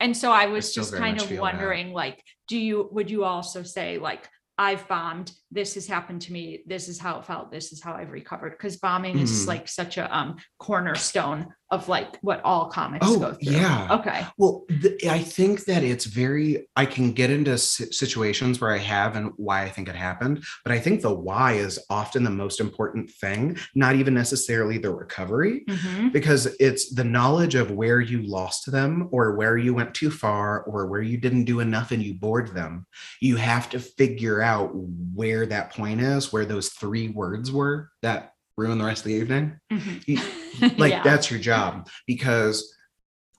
[0.00, 1.42] and so i was still just kind of feel that.
[1.42, 4.28] wondering like do you would you also say like
[4.58, 5.32] I've bombed.
[5.50, 6.62] This has happened to me.
[6.66, 7.52] This is how it felt.
[7.52, 8.52] This is how I've recovered.
[8.52, 9.48] Because bombing is Mhm.
[9.48, 13.52] like such a um cornerstone of like what all comics Oh, go through.
[13.52, 13.88] yeah.
[13.90, 14.24] Okay.
[14.38, 18.78] Well, th- I think that it's very, I can get into si- situations where I
[18.78, 22.30] have and why I think it happened, but I think the why is often the
[22.30, 26.12] most important thing, not even necessarily the recovery, Mhm.
[26.12, 30.62] because it's the knowledge of where you lost them or where you went too far
[30.62, 32.86] or where you didn't do enough and you bored them.
[33.20, 38.34] You have to figure out where that point is, where those three words were that
[38.56, 40.78] ruin the rest of the evening Mhm.
[40.78, 41.02] like Yeah.
[41.02, 42.74] that's your job because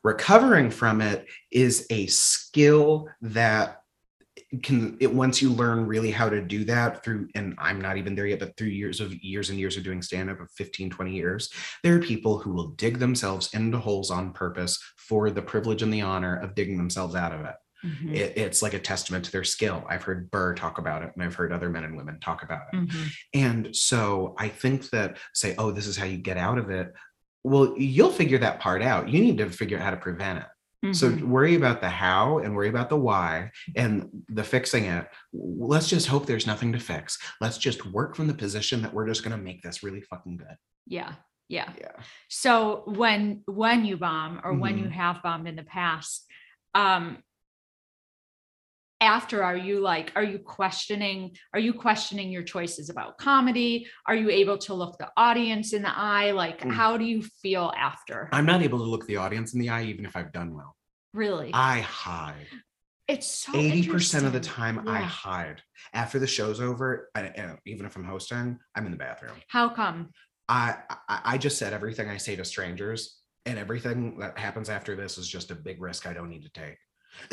[0.03, 3.81] recovering from it is a skill that
[4.63, 8.15] can it once you learn really how to do that through and i'm not even
[8.15, 10.89] there yet but through years of years and years of doing stand up of 15
[10.91, 11.49] 20 years
[11.83, 15.91] there are people who will dig themselves into holes on purpose for the privilege and
[15.93, 17.55] the honor of digging themselves out of it
[17.85, 18.13] Mhm.
[18.13, 19.85] it, it's like a testament to their skill.
[19.89, 22.63] I've heard Burr talk about it, and I've heard other men and women talk about
[22.73, 22.75] it.
[22.77, 23.11] Mhm.
[23.33, 26.93] And so I think that say, oh, this is how you get out of it.
[27.43, 29.09] Well, you'll figure that part out.
[29.09, 30.45] You need to figure out how to prevent it.
[30.93, 31.21] So Mhm.
[31.23, 35.07] worry about the how and worry about the why and the fixing it.
[35.33, 37.17] Let's just hope there's nothing to fix.
[37.41, 40.37] Let's just work from the position that we're just going to make this really fucking
[40.37, 40.55] good.
[40.85, 41.13] yeah.
[41.49, 41.71] Yeah.
[41.79, 41.93] Yeah.
[42.27, 44.91] So when when you bomb or when you Mhm.
[44.91, 46.25] have bombed in the past,
[46.75, 47.23] um
[49.01, 54.15] after are you like are you questioning are you questioning your choices about comedy are
[54.15, 56.71] you able to look the audience in the eye like Mm.
[56.71, 59.83] how do you feel after I'm not able to look the audience in the eye,
[59.83, 60.75] even if I've done well.
[61.13, 62.47] really I hide.
[63.07, 65.61] it's so 80% of the time, I hide.
[65.93, 69.37] After the show's over, I, I- even if I'm hosting, I'm in the bathroom.
[69.47, 70.09] how come
[70.49, 70.77] I,
[71.07, 75.17] I I just said everything I say to strangers, and everything that happens after this
[75.17, 76.77] is just a big risk I don't need to take.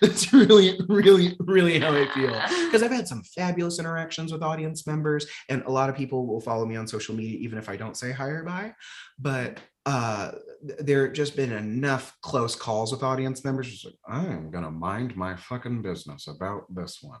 [0.00, 2.40] That's really, really, really how I feel.
[2.72, 6.40] Because I've had some fabulous interactions with audience members, and a lot of people will
[6.40, 8.74] follow me on social media, even if I don't say hi or bye.
[9.18, 10.32] But uh
[10.66, 13.70] th- there just been enough close calls with audience members.
[13.70, 17.20] Just like, I'm gonna mind my fucking business about this one.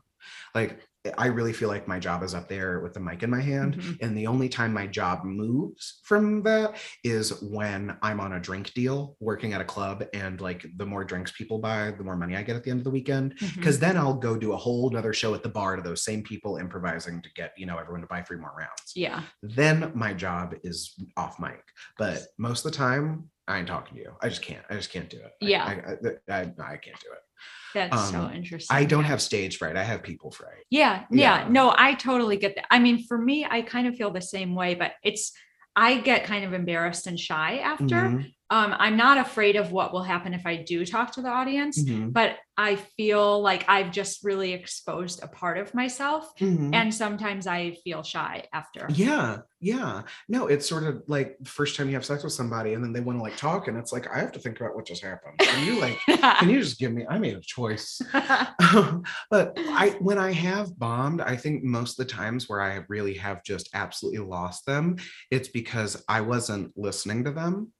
[0.54, 0.80] Like
[1.18, 3.76] I really feel like my job is up there with the mic in my hand.
[3.76, 3.98] Mhm.
[4.02, 8.72] And the only time my job moves from that is when I'm on a drink
[8.72, 10.04] deal working at a club.
[10.14, 12.78] And like the more drinks people buy, the more money I get at the end
[12.80, 13.36] of the weekend.
[13.38, 13.56] Mhm.
[13.56, 16.22] Because then I'll go do a whole nother show at the bar to those same
[16.22, 18.92] people improvising to get, you know, everyone to buy three more rounds.
[18.94, 19.22] yeah.
[19.42, 21.62] Then my job is off mic.
[21.98, 24.12] But most of the time, I ain't talking to you.
[24.22, 24.64] I just can't.
[24.70, 25.32] I just can't do it.
[25.40, 25.64] Yeah.
[26.28, 27.18] I, I, I, I can't do it.
[27.74, 28.76] That's so Um, interesting.
[28.76, 29.76] I don't have stage fright.
[29.76, 30.64] I have people fright.
[30.70, 31.48] Yeah, yeah, Yeah.
[31.48, 32.66] No, I totally get that.
[32.70, 35.32] I mean, for me, I kind of feel the same way, but it's
[35.74, 37.84] I get kind of embarrassed and shy after.
[37.86, 41.30] Mhm, Um, I'm not afraid of what will happen if I do talk to the
[41.30, 46.30] audience, mhm, but I feel like I've just really exposed a part of myself.
[46.38, 46.74] mhm.
[46.74, 48.86] And sometimes I feel shy after.
[48.90, 50.02] Yeah, yeah.
[50.28, 52.92] No, it's sort of like the first time you have sex with somebody and then
[52.92, 55.02] they want to like talk, and it's like, I have to think about what just
[55.02, 55.38] happened.
[55.38, 55.98] Can you like,
[56.38, 58.02] can you just give me, I made a choice.
[58.12, 63.14] but I when I have bombed, I think most of the times where I really
[63.14, 64.96] have just absolutely lost them,
[65.30, 67.72] it's because I wasn't listening to them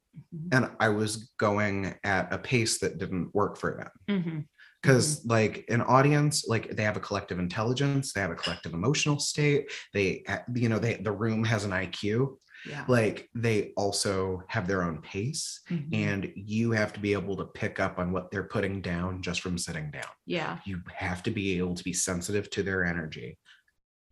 [0.52, 3.90] and I was going at a pace that didn't work for them.
[4.22, 4.46] Mhm.
[4.82, 9.18] because like an audience like they have a collective intelligence they have a collective emotional
[9.20, 12.36] state they uh, you know they the room has an iq
[12.66, 12.84] Yeah.
[12.88, 15.88] like they also have their own pace Mhm.
[15.94, 19.40] and you have to be able to pick up on what they're putting down just
[19.40, 20.58] from sitting down Yeah.
[20.66, 23.38] you have to be able to be sensitive to their energy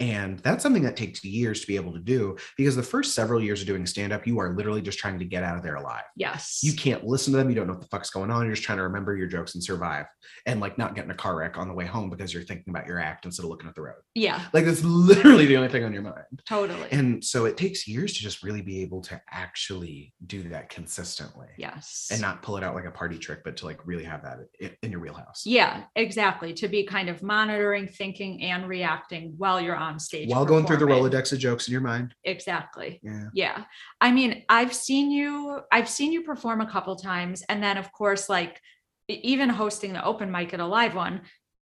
[0.00, 3.42] and that's something that takes years to be able to do because the first several
[3.42, 5.76] years of doing stand up you are literally just trying to get out of there
[5.76, 6.60] alive Yes.
[6.62, 7.48] you can't listen to them.
[7.48, 8.46] You don't know what the fuck's going on.
[8.46, 10.06] You're just trying to remember your jokes and survive
[10.46, 12.70] and like not get in a car wreck on the way home because you're thinking
[12.74, 14.00] about your act instead of looking at the road.
[14.14, 14.46] yeah.
[14.52, 16.42] Like that's literally the only thing on your mind.
[16.46, 16.88] Totally.
[16.90, 21.48] And so it takes years to just really be able to actually do that consistently
[21.58, 22.08] yes.
[22.10, 24.38] and not pull it out like a party trick, but to like really have that
[24.82, 25.42] in your wheelhouse.
[25.44, 26.52] Yeah, exactly.
[26.54, 30.28] To be kind of monitoring, thinking, and reacting while you're on stage.
[30.28, 30.86] While going through the.
[30.86, 32.14] Rolodex of jokes in your mind.
[32.24, 33.00] Exactly.
[33.02, 33.28] Yeah.
[33.32, 33.64] Yeah.
[34.00, 37.42] I mean, I've seen you, I've seen you perform a couple times.
[37.48, 38.60] And then, of course, like
[39.08, 41.22] even hosting the open mic at a live one,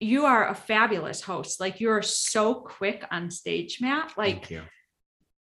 [0.01, 1.61] you are a fabulous host.
[1.61, 4.13] Like you're so quick on stage, Matt.
[4.17, 4.51] Like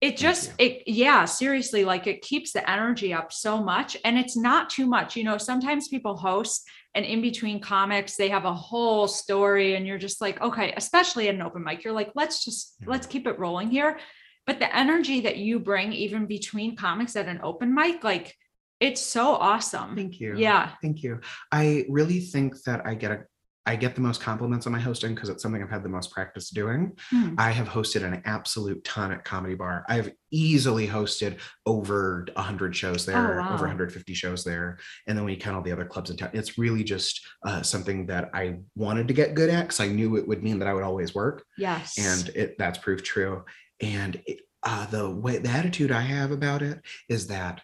[0.01, 4.37] it just it yeah seriously like it keeps the energy up so much and it's
[4.37, 8.55] not too much you know sometimes people host and in between comics they have a
[8.55, 12.45] whole story and you're just like okay especially at an open mic you're like let's
[12.45, 12.89] just Mhm.
[12.89, 13.99] let's keep it rolling here
[14.47, 18.35] but the energy that you bring even between comics at an open mic like
[18.81, 20.37] it's so awesome Thank you.
[20.39, 21.21] yeah Thank you.
[21.53, 23.25] I really think that I get a
[23.69, 26.11] I get the most compliments on my hosting because it's something I've had the most
[26.11, 26.97] practice doing.
[27.11, 27.35] Hmm.
[27.37, 29.85] I have hosted an absolute ton at Comedy Bar.
[29.91, 33.53] I've easily hosted over 100 shows there, Oh, wow.
[33.53, 34.79] over 150 shows there.
[35.07, 37.61] And then when you count all the other clubs in town, it's really just uh,
[37.61, 40.69] something that I wanted to get good at because I knew it would mean that
[40.69, 41.45] I would always work.
[41.59, 43.45] yes And it, that's proved true.
[43.83, 47.61] And it, uh, the way, the attitude I have about it is that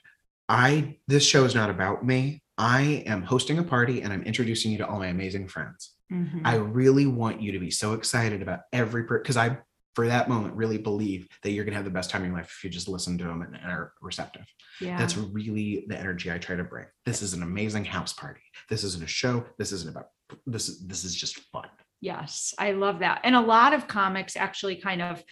[0.51, 2.43] I, this show is not about me.
[2.59, 5.94] I am hosting a party and I'm introducing you to all my amazing friends.
[6.15, 6.43] Mhm.
[6.45, 9.59] I really want you to be so excited about every per because I
[9.95, 12.53] for that moment really believe that you're gonna have the best time in your life
[12.59, 14.45] if you just listen to them and, are receptive.
[14.81, 16.87] yeah That's really the energy I try to bring.
[17.07, 18.41] This is an amazing house party.
[18.69, 19.45] This isn't a show.
[19.59, 20.09] This isn't about
[20.47, 21.69] this is this is just fun.
[22.01, 23.21] Yes, I love that.
[23.25, 25.23] And a lot of comics actually kind of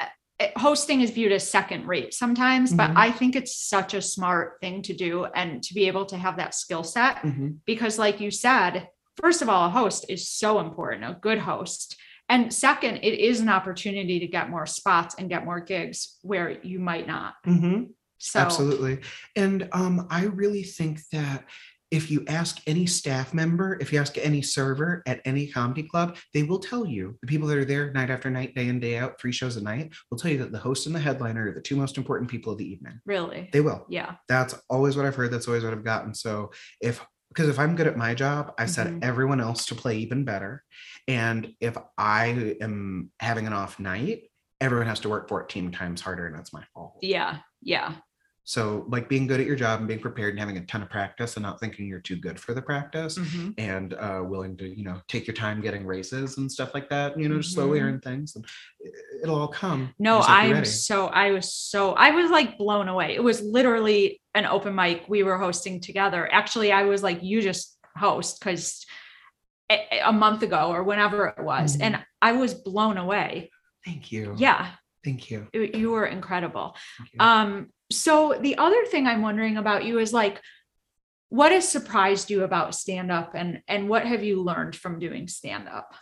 [0.00, 0.06] uh,
[0.40, 2.96] uh, hosting is viewed as second rate sometimes, but Mhm.
[2.96, 6.36] I think it's such a smart thing to do and to be able to have
[6.38, 7.24] that skill set
[7.64, 8.88] because like you said,
[9.20, 11.96] first of all, a host is so important, a good host.
[12.28, 16.50] And second, it is an opportunity to get more spots and get more gigs where
[16.62, 17.34] you might not.
[17.46, 17.88] Mhm.
[18.18, 19.00] So Absolutely.
[19.36, 21.44] And um, I really think that
[21.90, 26.18] if you ask any staff member, if you ask any server at any comedy club,
[26.34, 28.98] they will tell you the people that are there night after night, day in, day
[28.98, 31.54] out, three shows a night, will tell you that the host and the headliner are
[31.54, 33.00] the two most important people of the evening.
[33.06, 33.86] really, They will.
[33.88, 34.16] yeah.
[34.28, 35.30] That's always what I've heard.
[35.30, 36.12] That's always what I've gotten.
[36.12, 36.50] So
[36.82, 37.00] if
[37.38, 39.04] because if I'm good at my job, I set Mhm.
[39.04, 40.64] everyone else to play even better.
[41.06, 44.24] And if I am having an off night,
[44.60, 46.98] everyone has to work 14 times harder, and that's my fault.
[47.00, 47.38] Yeah.
[47.62, 47.94] Yeah.
[48.48, 50.88] So like being good at your job and being prepared and having a ton of
[50.88, 53.52] practice and not thinking you're too good for the practice Mhm.
[53.58, 57.18] and uh, willing to, you know, take your time getting raises and stuff like that,
[57.20, 58.46] you know, just slowly earn things and
[58.80, 59.92] it- it'll all come.
[59.98, 63.14] No, just have to be I'm so I was so I was like blown away.
[63.14, 66.26] It was literally an open mic we were hosting together.
[66.32, 68.86] Actually, I was like, you just host because
[69.70, 71.82] a, a month ago or whenever it was, Mhm.
[71.82, 73.50] and I was blown away.
[73.84, 74.34] Thank you.
[74.38, 74.70] Yeah,
[75.04, 75.48] Thank you.
[75.52, 76.74] you were incredible.
[77.12, 77.20] You.
[77.20, 80.40] Um, so the other thing I'm wondering about you is like,
[81.30, 85.28] what has surprised you about stand up, and and what have you learned from doing
[85.28, 85.94] stand up?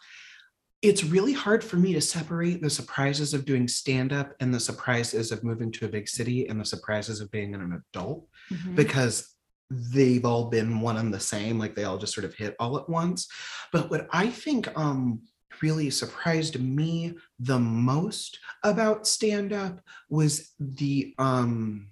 [0.82, 4.60] it's really hard for me to separate the surprises of doing stand up and the
[4.60, 8.76] surprises of moving to a big city and the surprises of being an adult Mhm.
[8.76, 9.34] because
[9.70, 12.76] they've all been one and the same like they all just sort of hit all
[12.78, 13.26] at once
[13.72, 15.22] but what i think um
[15.62, 21.88] really surprised me the most about stand up was the um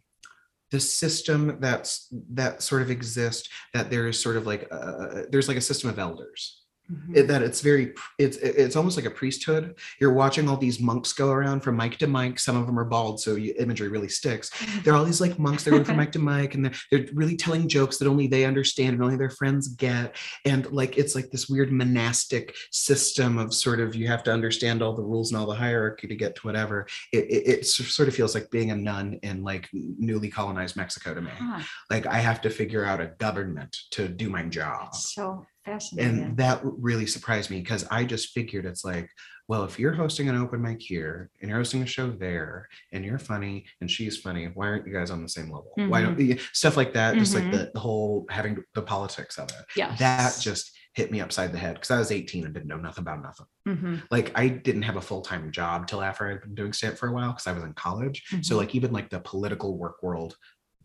[0.71, 5.47] the system that's that sort of exists that there is sort of like uh, there's
[5.47, 7.17] like a system of elders Mhm.
[7.17, 9.75] it- that it's very it's it's almost like a priesthood.
[10.01, 12.39] You're watching all these monks go around from mic to mic.
[12.39, 14.51] Some of them are bald so you, imagery really sticks.
[14.83, 17.37] They're all these like monks they're going from mic to mic and they're, they're really
[17.37, 20.15] telling jokes that only they understand and only their friends get.
[20.45, 24.83] And like it's like this weird monastic system of sort of you have to understand
[24.83, 26.87] all the rules and all the hierarchy to get to whatever.
[27.13, 31.15] It, it, it sort of feels like being a nun in like newly colonized mexico
[31.15, 31.31] to me.
[31.39, 34.95] Huh, like i have to figure out a government to do my job.
[34.95, 36.23] So fascinating.
[36.25, 39.09] and that really surprised me because I just figured it's like,
[39.49, 43.05] well, if you're hosting an open mic here and you're hosting a show there and
[43.05, 45.73] you're funny and she's funny, why aren't you guys on the same level?
[45.77, 47.17] Why don't you stuff like that?
[47.17, 47.53] Just like Mhm.
[47.53, 49.65] the, the whole having the politics of it.
[49.77, 49.99] yes.
[49.99, 53.03] That just hit me upside the head because I was 18 and didn't know nothing
[53.03, 53.47] about nothing.
[53.67, 54.03] Mhm.
[54.11, 57.13] Like I didn't have a full-time job till after I'd been doing stand for a
[57.13, 58.23] while because I was in college.
[58.43, 58.59] So Mhm.
[58.59, 60.37] like even like the political work world,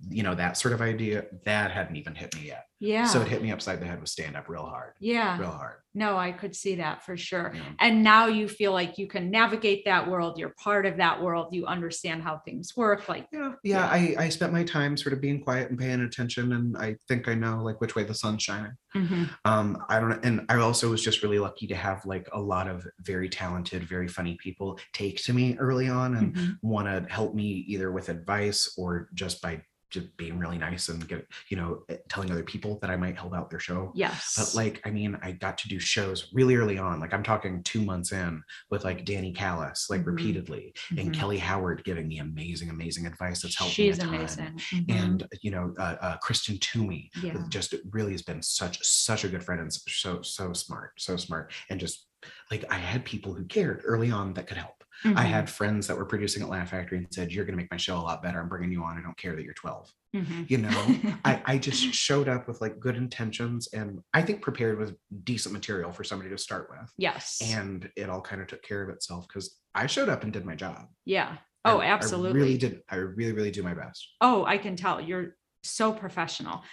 [0.09, 2.65] you know, that sort of idea, that hadn't even hit me yet.
[2.79, 3.05] Yeah.
[3.05, 4.93] So it hit me upside the head with stand up real hard.
[5.01, 5.37] yeah.
[5.37, 5.75] Real hard.
[5.95, 7.51] No, I could see that for sure.
[7.51, 7.59] know.
[7.79, 10.37] And now you feel like you can navigate that world.
[10.39, 11.49] You're part of that world.
[11.51, 13.09] You understand how things work.
[13.09, 13.85] Like, Yeah, yeah.
[13.87, 17.27] I, I spent my time sort of being quiet and paying attention, and I think
[17.27, 18.71] I know like which way the sun's shining.
[18.95, 19.29] Mhm.
[19.45, 22.39] Um, I don't know, and I also was just really lucky to have like a
[22.39, 26.57] lot of very talented, very funny people take to me early on and Mhm.
[26.61, 31.07] want to help me either with advice or just by just being really nice and
[31.07, 33.91] get you know eh, telling other people that I might help out their show.
[33.95, 34.35] yes.
[34.37, 36.99] But like, I mean, I got to do shows really early on.
[36.99, 40.05] Like I'm talking two months in with like Danny Callis, like Mhm.
[40.07, 41.13] repeatedly, and Mhm.
[41.13, 44.03] Kelly Howard giving me amazing, amazing advice that's helped she's me.
[44.03, 44.15] a ton.
[44.15, 44.53] amazing.
[44.57, 44.91] Mhm.
[45.03, 47.43] And you know, uh, uh, Kristen Toomey yeah.
[47.49, 51.51] just really has been such such a good friend and so so smart, so smart,
[51.69, 52.08] and just
[52.51, 54.75] like I had people who cared early on that could help.
[55.05, 55.15] I Mhm.
[55.27, 57.77] had friends that were producing at Laugh Factory and said, "You're going to make my
[57.77, 58.41] show a lot better.
[58.41, 58.97] I'm bringing you on.
[58.97, 60.49] I don't care that you're 12." Mhm.
[60.49, 60.69] You know,
[61.23, 65.53] I, I just showed up with like good intentions and I think prepared with decent
[65.53, 66.91] material for somebody to start with.
[66.97, 67.39] yes.
[67.41, 70.45] And it all kind of took care of itself because I showed up and did
[70.45, 70.87] my job.
[71.05, 71.37] yeah.
[71.65, 72.39] Oh, I absolutely.
[72.39, 72.81] really did.
[72.89, 74.15] I really, really do my best.
[74.21, 76.63] Oh, I can tell you're so professional.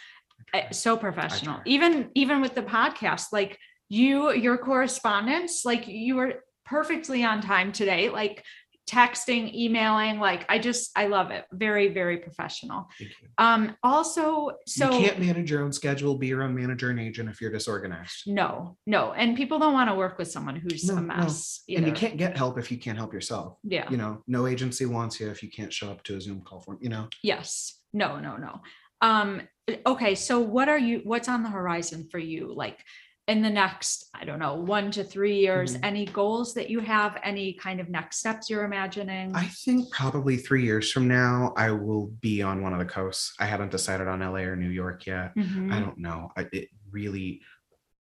[0.54, 1.60] Uh, so professional.
[1.64, 3.58] Even even with the podcast, like
[3.88, 8.08] you, your correspondence, like you were perfectly on time today.
[8.10, 8.44] Like
[8.88, 11.44] texting, emailing, like I just I love it.
[11.52, 12.86] Very, very professional.
[13.36, 17.28] Um, also, so you can't manage your own schedule, be your own manager and agent
[17.28, 18.22] if you're disorganized.
[18.28, 21.16] no, no, and people don't want to work with someone who's No, a no.
[21.16, 21.62] mess.
[21.68, 23.58] And you can't get help if you can't help yourself.
[23.64, 23.90] yeah.
[23.90, 26.60] You know, no agency wants you if you can't show up to a Zoom call
[26.60, 27.08] for you know.
[27.24, 27.80] Yes.
[27.92, 28.60] No, no, no.
[29.00, 29.42] Um,
[29.84, 32.54] okay, so what are you what's on the horizon for you?
[32.54, 32.78] Like
[33.28, 35.80] in the next, I don't know, one to three years, Mhm.
[35.82, 39.34] any goals that you have, any kind of next steps you're imagining?
[39.34, 43.34] I think probably three years from now, I will be on one of the coasts.
[43.40, 45.34] I haven't decided on LA or New York yet.
[45.36, 46.30] Mhm, I don't know.
[46.36, 47.42] I, it really,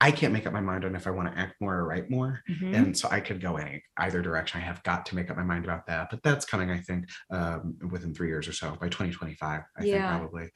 [0.04, 2.10] I can't make up my mind on if I want to act more or write
[2.10, 2.42] more.
[2.50, 2.74] mhm.
[2.76, 4.60] And so I could go any either direction.
[4.60, 6.08] I have got to make up my mind about that.
[6.10, 9.92] But that's coming, I think, um, within three years or so, by 2025, I Yeah.
[9.92, 10.50] think probably.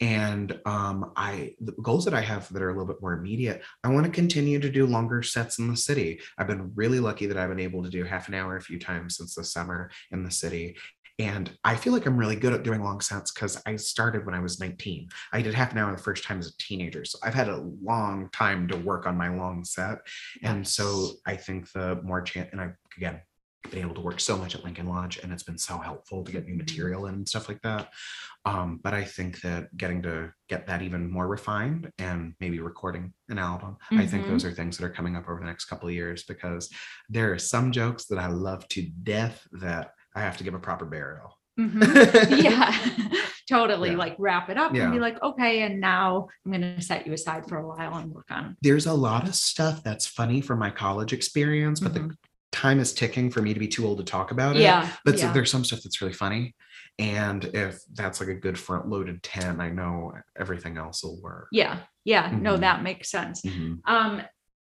[0.00, 3.62] And um, I the goals that I have that are a little bit more immediate,
[3.84, 6.20] I want to continue to do longer sets in the city.
[6.36, 8.78] I've been really lucky that I've been able to do half an hour a few
[8.80, 10.76] times since the summer in the city.
[11.18, 14.36] And I feel like I'm really good at doing long sets because I started when
[14.36, 15.08] I was 19.
[15.32, 17.04] I did half an hour the first time as a teenager.
[17.04, 19.98] So I've had a long time to work on my long set.
[20.42, 23.20] And so I think the more chance, and I've again
[23.70, 26.32] been able to work so much at Lincoln Lodge, and it's been so helpful to
[26.32, 26.58] get new Mhm.
[26.58, 27.92] material and stuff like that.
[28.44, 33.12] Um, but I think that getting to get that even more refined and maybe recording
[33.28, 34.28] an album, I think Mhm.
[34.28, 36.70] those are things that are coming up over the next couple of years because
[37.08, 40.58] there are some jokes that I love to death that I have to give a
[40.58, 41.38] proper burial.
[41.58, 41.82] Mhm.
[42.42, 42.74] Yeah,
[43.48, 43.90] totally.
[43.90, 43.96] Yeah.
[43.96, 47.48] Like wrap it up and be like, okay, and now I'm gonna set you aside
[47.48, 48.56] for a while and work on.
[48.62, 52.14] There's a lot of stuff that's funny from my college experience, but the Mhm.
[52.52, 54.62] time is ticking for me to be too old to talk about it.
[54.62, 55.32] Yeah, But yeah.
[55.32, 56.54] there's some stuff that's really funny.
[56.98, 61.46] And if that's like a good front loaded 10, I know everything else will work.
[61.52, 62.60] Yeah, yeah, no, Mhm.
[62.60, 63.42] that makes sense.
[63.42, 63.80] Mhm.
[63.84, 64.22] Um,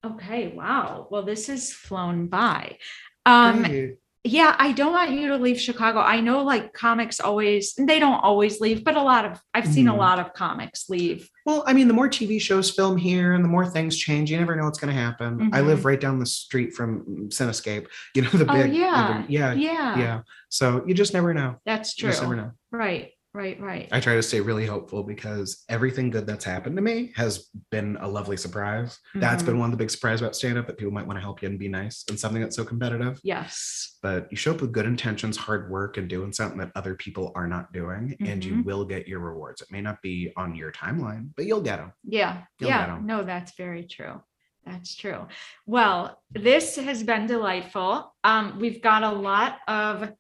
[0.05, 1.07] okay, wow.
[1.09, 2.77] Well, this has flown by.
[3.25, 3.95] Um, Great.
[4.27, 5.99] Yeah, I don't want you to leave Chicago.
[5.99, 9.87] I know like comics always, they don't always leave, but a lot of, I've seen
[9.87, 9.97] a Mhm.
[9.97, 11.29] lot of comics leave.
[11.45, 14.37] Well, I mean, the more TV shows film here and the more things change, you
[14.37, 15.49] never know what's going to happen.
[15.53, 18.49] I live right down the street from Cinespace, you know, the Mm-hmm.
[18.49, 19.23] Oh, big, the yeah.
[19.29, 20.19] yeah, Yeah, yeah.
[20.49, 21.55] So you just never know.
[21.65, 22.09] that's You true.
[22.11, 22.51] just never know.
[22.71, 23.87] Right, right, right.
[23.91, 27.95] I try to stay really hopeful because everything good that's happened to me has been
[28.01, 28.97] a lovely surprise.
[29.15, 29.45] That's Mhm.
[29.45, 31.41] been one of the big surprises about stand up that people might want to help
[31.41, 33.19] you and be nice and something that's so competitive.
[33.23, 33.97] Yes.
[34.01, 37.31] But you show up with good intentions, hard work, and doing something that other people
[37.35, 38.65] are not doing, and you Mhm.
[38.65, 39.61] will get your rewards.
[39.61, 41.93] It may not be on your timeline, but you'll get them.
[42.03, 42.95] Yeah, You'll get yeah.
[42.95, 43.05] 'em.
[43.05, 44.21] No, that's very true.
[44.65, 45.27] That's true.
[45.65, 48.13] Well, this has been delightful.
[48.25, 50.11] Um, we've got a lot of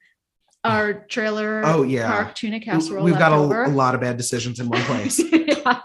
[0.63, 2.07] our trailer Oh, yeah.
[2.07, 3.03] park tuna casserole.
[3.03, 5.19] We've got a, a lot of bad decisions in one place.
[5.19, 5.81] Yeah.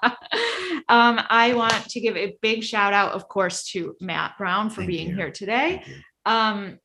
[0.89, 4.77] Um, I want to give a big shout out, of course, to Matt Brown for
[4.83, 5.17] Thank being you.
[5.17, 5.85] here today.
[6.27, 6.79] Um,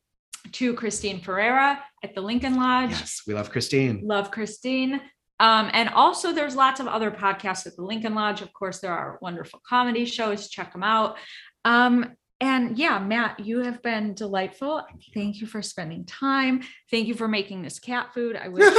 [0.52, 2.90] to Christine Ferreira at the Lincoln Lodge.
[2.90, 4.00] Yes, we love Christine.
[4.02, 5.00] Love Christine.
[5.40, 8.40] Um, and also there's lots of other podcasts at the Lincoln Lodge.
[8.40, 10.48] Of course, there are wonderful comedy shows.
[10.48, 11.16] Check them out.
[12.40, 14.84] Um, and yeah, Matt, you have been delightful.
[15.14, 16.62] Thank you for spending time.
[16.90, 18.36] Thank you for making this cat food.
[18.36, 18.62] I wish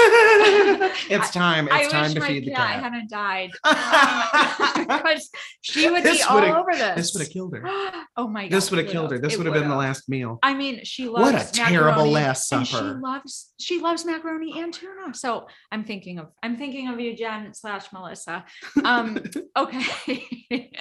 [1.09, 1.67] it's time.
[1.71, 2.83] I It's time wish to feed the cat cat.
[2.83, 3.51] hadn't died.
[4.99, 5.29] Because
[5.61, 6.95] she would be all over this.
[6.95, 7.63] This would have killed her.
[8.17, 8.51] oh my god.
[8.55, 9.19] This would have killed her.
[9.19, 10.39] This would have been the last meal.
[10.41, 12.99] I mean, she loves What a terrible last and she supper.
[13.01, 15.13] loves she loves macaroni and tuna.
[15.13, 18.45] So I'm thinking of I'm thinking of you, Jen slash Melissa.
[18.83, 19.19] Um,
[19.57, 20.71] okay.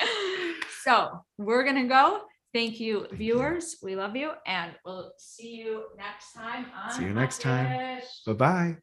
[0.85, 2.23] so we're gonna go.
[2.59, 3.77] Thank you, viewers.
[3.85, 6.67] We love you, and we'll see you next time.
[6.75, 7.67] On See you next time.
[7.67, 8.03] Hot.
[8.27, 8.77] Bye bye.